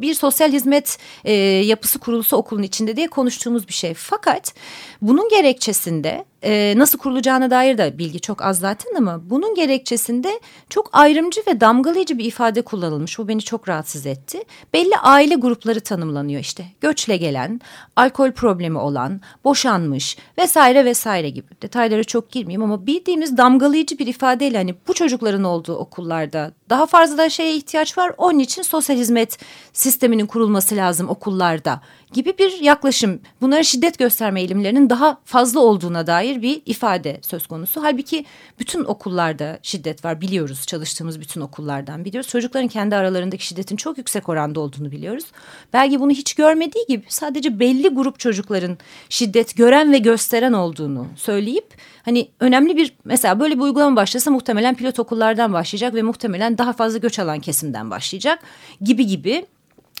bir 0.00 0.14
sosyal 0.14 0.52
hizmet 0.52 0.98
e, 1.24 1.32
yapısı 1.42 1.98
kurulsa 1.98 2.36
okulun 2.36 2.62
içinde 2.62 2.96
diye 2.96 3.08
konuştuğumuz 3.08 3.68
bir 3.68 3.72
şey. 3.72 3.94
Fakat 3.94 4.54
bunun 5.02 5.28
gerekçesinde 5.28 6.24
e, 6.46 6.74
nasıl 6.76 6.98
kurulacağına 6.98 7.50
dair 7.50 7.78
de 7.78 7.98
bilgi 7.98 8.20
çok 8.20 8.42
az 8.42 8.58
zaten 8.58 8.94
ama 8.96 9.30
bunun 9.30 9.54
gerekçesinde 9.54 10.40
çok 10.70 10.90
ayrımcı 10.92 11.40
ve 11.46 11.60
damgalayıcı 11.60 12.18
bir 12.18 12.24
ifade 12.24 12.62
kullanılmış. 12.62 13.18
Bu 13.18 13.28
beni 13.28 13.42
çok 13.42 13.68
rahatsız 13.68 14.06
etti. 14.06 14.42
Belli 14.74 14.96
aile 14.96 15.34
grupları 15.34 15.80
tanımlanıyor 15.80 16.40
işte. 16.40 16.64
Göçle 16.80 17.16
gelen, 17.16 17.60
alkol 17.96 18.32
problemi 18.32 18.78
olan, 18.78 19.20
boşanmış 19.44 20.16
vesaire 20.38 20.84
vesaire 20.84 21.30
gibi. 21.30 21.46
Detaylara 21.62 22.04
çok 22.04 22.30
girmeyeyim 22.30 22.62
ama 22.62 22.86
bildiğimiz 22.86 23.36
damgalayıcı 23.36 23.98
bir 23.98 24.06
ifadeyle 24.06 24.56
hani 24.56 24.74
bu 24.88 24.94
çocukların 24.94 25.44
olduğu 25.44 25.76
okullarda 25.76 26.52
daha 26.70 26.86
fazla 26.86 27.30
şeye 27.30 27.56
ihtiyaç 27.56 27.98
var. 27.98 28.12
Onun 28.18 28.38
için 28.38 28.62
sosyal 28.62 28.96
hizmet 28.96 29.38
sisteminin 29.86 30.26
kurulması 30.26 30.76
lazım 30.76 31.08
okullarda 31.08 31.80
gibi 32.12 32.38
bir 32.38 32.60
yaklaşım. 32.60 33.20
Bunlara 33.40 33.62
şiddet 33.62 33.98
gösterme 33.98 34.40
eğilimlerinin 34.40 34.90
daha 34.90 35.18
fazla 35.24 35.60
olduğuna 35.60 36.06
dair 36.06 36.42
bir 36.42 36.62
ifade 36.66 37.20
söz 37.22 37.46
konusu. 37.46 37.82
Halbuki 37.82 38.24
bütün 38.58 38.84
okullarda 38.84 39.58
şiddet 39.62 40.04
var 40.04 40.20
biliyoruz 40.20 40.66
çalıştığımız 40.66 41.20
bütün 41.20 41.40
okullardan 41.40 42.04
biliyoruz. 42.04 42.30
Çocukların 42.30 42.68
kendi 42.68 42.96
aralarındaki 42.96 43.46
şiddetin 43.46 43.76
çok 43.76 43.98
yüksek 43.98 44.28
oranda 44.28 44.60
olduğunu 44.60 44.90
biliyoruz. 44.90 45.24
Belki 45.72 46.00
bunu 46.00 46.10
hiç 46.10 46.34
görmediği 46.34 46.86
gibi 46.88 47.04
sadece 47.08 47.60
belli 47.60 47.88
grup 47.88 48.18
çocukların 48.18 48.78
şiddet 49.08 49.56
gören 49.56 49.92
ve 49.92 49.98
gösteren 49.98 50.52
olduğunu 50.52 51.06
söyleyip 51.16 51.74
hani 52.02 52.28
önemli 52.40 52.76
bir 52.76 52.92
mesela 53.04 53.40
böyle 53.40 53.54
bir 53.54 53.60
uygulama 53.60 53.96
başlasa 53.96 54.30
muhtemelen 54.30 54.74
pilot 54.74 54.98
okullardan 54.98 55.52
başlayacak 55.52 55.94
ve 55.94 56.02
muhtemelen 56.02 56.58
daha 56.58 56.72
fazla 56.72 56.98
göç 56.98 57.18
alan 57.18 57.40
kesimden 57.40 57.90
başlayacak 57.90 58.38
gibi 58.80 59.06
gibi 59.06 59.46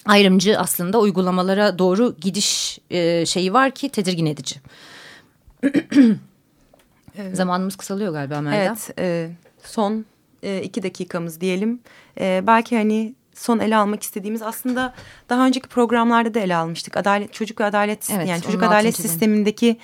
ayrımcı 0.04 0.58
aslında 0.58 1.00
uygulamalara 1.00 1.78
doğru 1.78 2.16
gidiş 2.20 2.78
e, 2.90 3.26
şeyi 3.26 3.52
var 3.52 3.70
ki 3.70 3.88
tedirgin 3.88 4.26
edici. 4.26 4.56
evet. 7.18 7.36
Zamanımız 7.36 7.76
kısalıyor 7.76 8.12
galiba 8.12 8.40
Melda. 8.40 8.56
Evet 8.56 8.90
e, 8.98 9.30
son 9.62 10.04
e, 10.42 10.62
iki 10.62 10.82
dakikamız 10.82 11.40
diyelim. 11.40 11.80
E, 12.20 12.44
belki 12.46 12.76
hani 12.76 13.14
son 13.34 13.58
ele 13.58 13.76
almak 13.76 14.02
istediğimiz 14.02 14.42
aslında 14.42 14.94
daha 15.28 15.46
önceki 15.46 15.68
programlarda 15.68 16.34
da 16.34 16.40
ele 16.40 16.56
almıştık. 16.56 16.96
Adalet 16.96 17.32
çocuk 17.32 17.60
ve 17.60 17.64
adalet 17.64 18.10
evet, 18.10 18.28
yani 18.28 18.42
çocuk 18.42 18.62
adalet 18.62 18.96
sistemindeki 18.96 19.76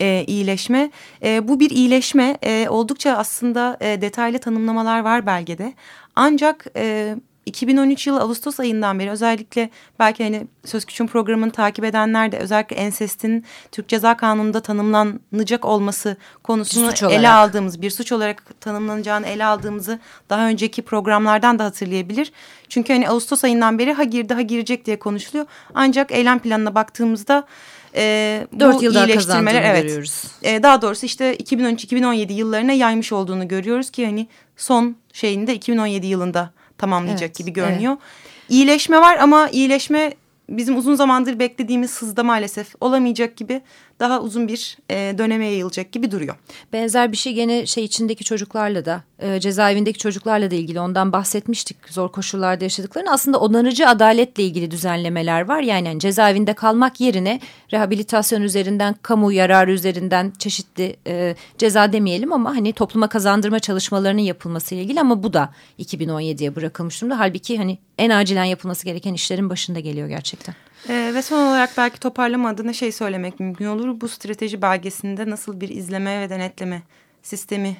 e, 0.00 0.24
iyileşme. 0.26 0.90
E, 1.22 1.48
bu 1.48 1.60
bir 1.60 1.70
iyileşme. 1.70 2.38
E, 2.42 2.68
oldukça 2.68 3.12
aslında 3.12 3.76
e, 3.80 4.00
detaylı 4.00 4.38
tanımlamalar 4.38 5.00
var 5.00 5.26
belgede. 5.26 5.74
Ancak 6.16 6.66
e, 6.76 7.16
2013 7.48 8.06
yılı 8.06 8.20
Ağustos 8.20 8.60
ayından 8.60 8.98
beri 8.98 9.10
özellikle 9.10 9.70
belki 9.98 10.24
hani 10.24 10.46
Söz 10.64 10.84
Küçüğün 10.84 11.06
programını 11.06 11.50
takip 11.50 11.84
edenler 11.84 12.32
de 12.32 12.38
özellikle 12.38 12.76
ensestin 12.76 13.44
Türk 13.72 13.88
Ceza 13.88 14.16
Kanunu'nda 14.16 14.60
tanımlanacak 14.60 15.64
olması 15.64 16.16
konusunu 16.42 17.10
ele 17.10 17.28
aldığımız 17.28 17.82
bir 17.82 17.90
suç 17.90 18.12
olarak 18.12 18.60
tanımlanacağını 18.60 19.26
ele 19.26 19.44
aldığımızı 19.44 19.98
daha 20.30 20.48
önceki 20.48 20.82
programlardan 20.82 21.58
da 21.58 21.64
hatırlayabilir. 21.64 22.32
Çünkü 22.68 22.92
hani 22.92 23.08
Ağustos 23.08 23.44
ayından 23.44 23.78
beri 23.78 23.92
ha 23.92 24.04
girdi 24.04 24.34
ha 24.34 24.40
girecek 24.40 24.86
diye 24.86 24.98
konuşuluyor. 24.98 25.46
Ancak 25.74 26.12
eylem 26.12 26.38
planına 26.38 26.74
baktığımızda 26.74 27.46
e, 27.94 28.46
bu 28.52 28.82
yıl 28.82 28.94
iyileştirmeler 28.94 29.62
evet, 29.62 29.82
görüyoruz. 29.82 30.24
E, 30.42 30.62
daha 30.62 30.82
doğrusu 30.82 31.06
işte 31.06 31.36
2013-2017 31.36 32.32
yıllarına 32.32 32.72
yaymış 32.72 33.12
olduğunu 33.12 33.48
görüyoruz 33.48 33.90
ki 33.90 34.06
hani 34.06 34.28
son 34.56 34.96
şeyinde 35.12 35.54
2017 35.54 36.06
yılında 36.06 36.50
tamamlayacak 36.78 37.22
evet, 37.22 37.36
gibi 37.36 37.52
görünüyor. 37.52 37.92
Evet. 37.92 38.48
İyileşme 38.48 39.00
var 39.00 39.16
ama 39.16 39.48
iyileşme 39.48 40.12
bizim 40.48 40.76
uzun 40.76 40.94
zamandır 40.94 41.38
beklediğimiz 41.38 42.02
hızda 42.02 42.22
maalesef 42.22 42.74
olamayacak 42.80 43.36
gibi 43.36 43.60
daha 44.00 44.20
uzun 44.20 44.48
bir 44.48 44.78
e, 44.90 45.14
döneme 45.18 45.46
yayılacak 45.46 45.92
gibi 45.92 46.10
duruyor. 46.10 46.36
Benzer 46.72 47.12
bir 47.12 47.16
şey 47.16 47.32
gene 47.32 47.66
şey 47.66 47.84
içindeki 47.84 48.24
çocuklarla 48.24 48.84
da 48.84 49.02
e, 49.18 49.40
cezaevindeki 49.40 49.98
çocuklarla 49.98 50.50
da 50.50 50.54
ilgili 50.54 50.80
ondan 50.80 51.12
bahsetmiştik 51.12 51.76
zor 51.88 52.12
koşullarda 52.12 52.64
yaşadıklarını. 52.64 53.12
Aslında 53.12 53.40
onarıcı 53.40 53.88
adaletle 53.88 54.42
ilgili 54.42 54.70
düzenlemeler 54.70 55.48
var. 55.48 55.60
Yani, 55.60 55.88
yani 55.88 56.00
cezaevinde 56.00 56.52
kalmak 56.52 57.00
yerine 57.00 57.40
rehabilitasyon 57.72 58.42
üzerinden, 58.42 58.94
kamu 59.02 59.32
yararı 59.32 59.72
üzerinden 59.72 60.32
çeşitli 60.38 60.96
e, 61.06 61.36
ceza 61.58 61.92
demeyelim 61.92 62.32
ama 62.32 62.50
hani 62.50 62.72
topluma 62.72 63.08
kazandırma 63.08 63.58
çalışmalarının 63.60 64.22
yapılması 64.22 64.74
ilgili 64.74 65.00
ama 65.00 65.22
bu 65.22 65.32
da 65.32 65.50
2017'ye 65.78 66.56
bırakılmış 66.56 67.00
durumda. 67.00 67.18
Halbuki 67.18 67.58
hani 67.58 67.78
en 67.98 68.10
acilen 68.10 68.44
yapılması 68.44 68.84
gereken 68.84 69.14
işlerin 69.14 69.50
başında 69.50 69.80
geliyor 69.80 70.08
gerçekten. 70.08 70.54
Ee, 70.88 71.10
ve 71.14 71.22
son 71.22 71.46
olarak 71.46 71.70
belki 71.76 72.00
toparlama 72.00 72.48
adına 72.48 72.72
şey 72.72 72.92
söylemek 72.92 73.40
mümkün 73.40 73.66
olur. 73.66 74.00
Bu 74.00 74.08
strateji 74.08 74.62
belgesinde 74.62 75.30
nasıl 75.30 75.60
bir 75.60 75.68
izleme 75.68 76.20
ve 76.20 76.30
denetleme 76.30 76.82
sistemi 77.22 77.76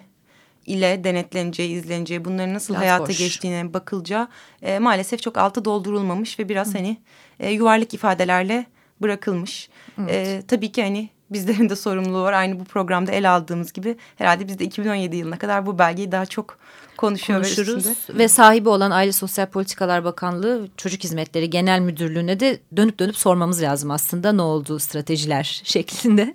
ile 0.67 1.05
denetleneceği, 1.05 1.71
izleneceği, 1.71 2.25
bunların 2.25 2.55
nasıl 2.55 2.75
biraz 2.75 2.83
hayata 2.83 3.09
boş. 3.09 3.19
geçtiğine 3.19 3.75
bakılacağı 3.75 4.29
e, 4.63 4.79
maalesef 4.79 5.23
çok 5.23 5.37
altı 5.37 5.65
doldurulmamış 5.65 6.39
ve 6.39 6.49
biraz 6.49 6.69
Hı. 6.69 6.79
hani 6.79 6.97
e, 7.41 7.51
yuvarlak 7.51 7.95
ifadelerle 7.95 8.67
bırakılmış. 9.03 9.69
Evet. 9.99 10.11
E, 10.29 10.43
tabii 10.49 10.73
ki 10.73 10.83
hani 10.83 11.09
bizlerin 11.31 11.69
de 11.69 11.77
sorumluluğu 11.77 12.23
var. 12.23 12.33
Aynı 12.33 12.61
bu 12.61 12.65
programda 12.65 13.13
el 13.13 13.35
aldığımız 13.35 13.73
gibi 13.73 13.97
herhalde 14.17 14.49
biz 14.49 14.59
de 14.59 14.65
2017 14.65 15.17
yılına 15.17 15.39
kadar 15.39 15.67
bu 15.67 15.79
belgeyi 15.79 16.13
daha 16.13 16.27
çok 16.27 16.59
konuşuyor 16.97 17.43
konuşuruz. 17.43 17.87
Ve, 17.87 18.19
ve 18.19 18.29
sahibi 18.29 18.69
olan 18.69 18.91
Aile 18.91 19.13
Sosyal 19.13 19.47
Politikalar 19.47 20.05
Bakanlığı 20.05 20.69
Çocuk 20.77 21.05
Hizmetleri 21.05 21.51
Genel 21.51 21.81
Müdürlüğü'ne 21.81 22.41
de 22.41 22.59
dönüp 22.77 22.99
dönüp 22.99 23.17
sormamız 23.17 23.63
lazım 23.63 23.91
aslında 23.91 24.33
ne 24.33 24.43
oldu 24.43 24.79
stratejiler 24.79 25.61
şeklinde. 25.65 26.35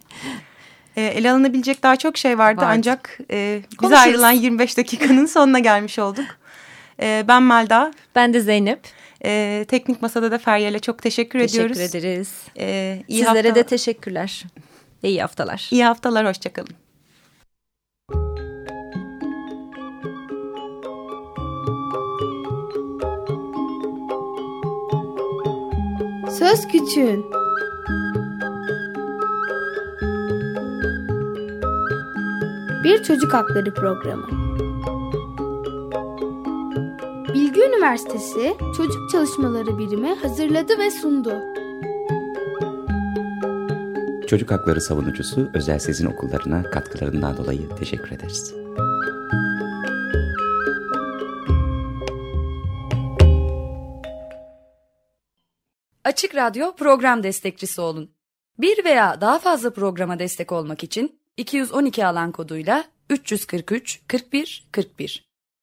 E, 0.96 1.02
ele 1.02 1.32
alınabilecek 1.32 1.84
daha 1.84 1.96
çok 1.96 2.18
şey 2.18 2.38
vardı, 2.38 2.62
vardı. 2.62 2.74
ancak 2.78 3.20
e, 3.32 3.62
bize 3.82 3.98
ayrılan 3.98 4.32
25 4.32 4.78
dakikanın 4.78 5.26
sonuna 5.26 5.60
gelmiş 5.60 6.00
olduk. 6.00 6.26
E, 7.02 7.26
ben 7.28 7.44
Melda. 7.44 7.94
Ben 8.16 8.34
de 8.34 8.40
Zeynep. 8.40 8.80
E, 9.26 9.66
teknik 9.68 10.02
Masada 10.02 10.32
da 10.32 10.38
Feryal'e 10.38 10.80
çok 10.80 11.02
teşekkür, 11.02 11.40
teşekkür 11.40 11.56
ediyoruz. 11.56 11.78
Teşekkür 11.78 12.08
ederiz. 12.08 12.34
E, 12.58 13.04
iyi 13.08 13.18
Sizlere 13.18 13.48
hafta... 13.48 13.56
de 13.56 13.64
teşekkürler. 13.64 14.44
İyi 15.04 15.22
haftalar. 15.22 15.68
İyi 15.72 15.86
haftalar, 15.86 16.28
hoşçakalın. 16.28 16.76
Söz 26.40 26.68
Küçüğün 26.68 27.26
Bir 32.84 33.04
Çocuk 33.04 33.34
Hakları 33.34 33.74
Programı 33.74 34.28
Bilgi 37.34 37.62
Üniversitesi 37.62 38.56
Çocuk 38.78 39.10
Çalışmaları 39.12 39.78
Birimi 39.78 40.16
hazırladı 40.16 40.78
ve 40.78 40.92
sundu. 40.92 41.53
Çocuk 44.34 44.52
Hakları 44.52 44.82
Savunucusu 44.82 45.50
Özel 45.54 45.80
Sezin 45.80 46.06
Okullarına 46.06 46.64
katkılarından 46.64 47.38
dolayı 47.38 47.70
teşekkür 47.80 48.12
ederiz. 48.12 48.54
Açık 56.04 56.36
Radyo 56.36 56.76
program 56.76 57.24
destekçisi 57.24 57.82
olun. 57.82 58.12
Bir 58.58 58.86
veya 58.86 59.22
daha 59.22 59.40
fazla 59.40 59.74
programa 59.74 60.20
destek 60.20 60.52
olmak 60.52 60.84
için 60.84 61.20
212 61.38 62.06
alan 62.06 62.32
koduyla 62.32 62.84
343 63.10 64.02
41 64.08 64.68
41 64.72 65.33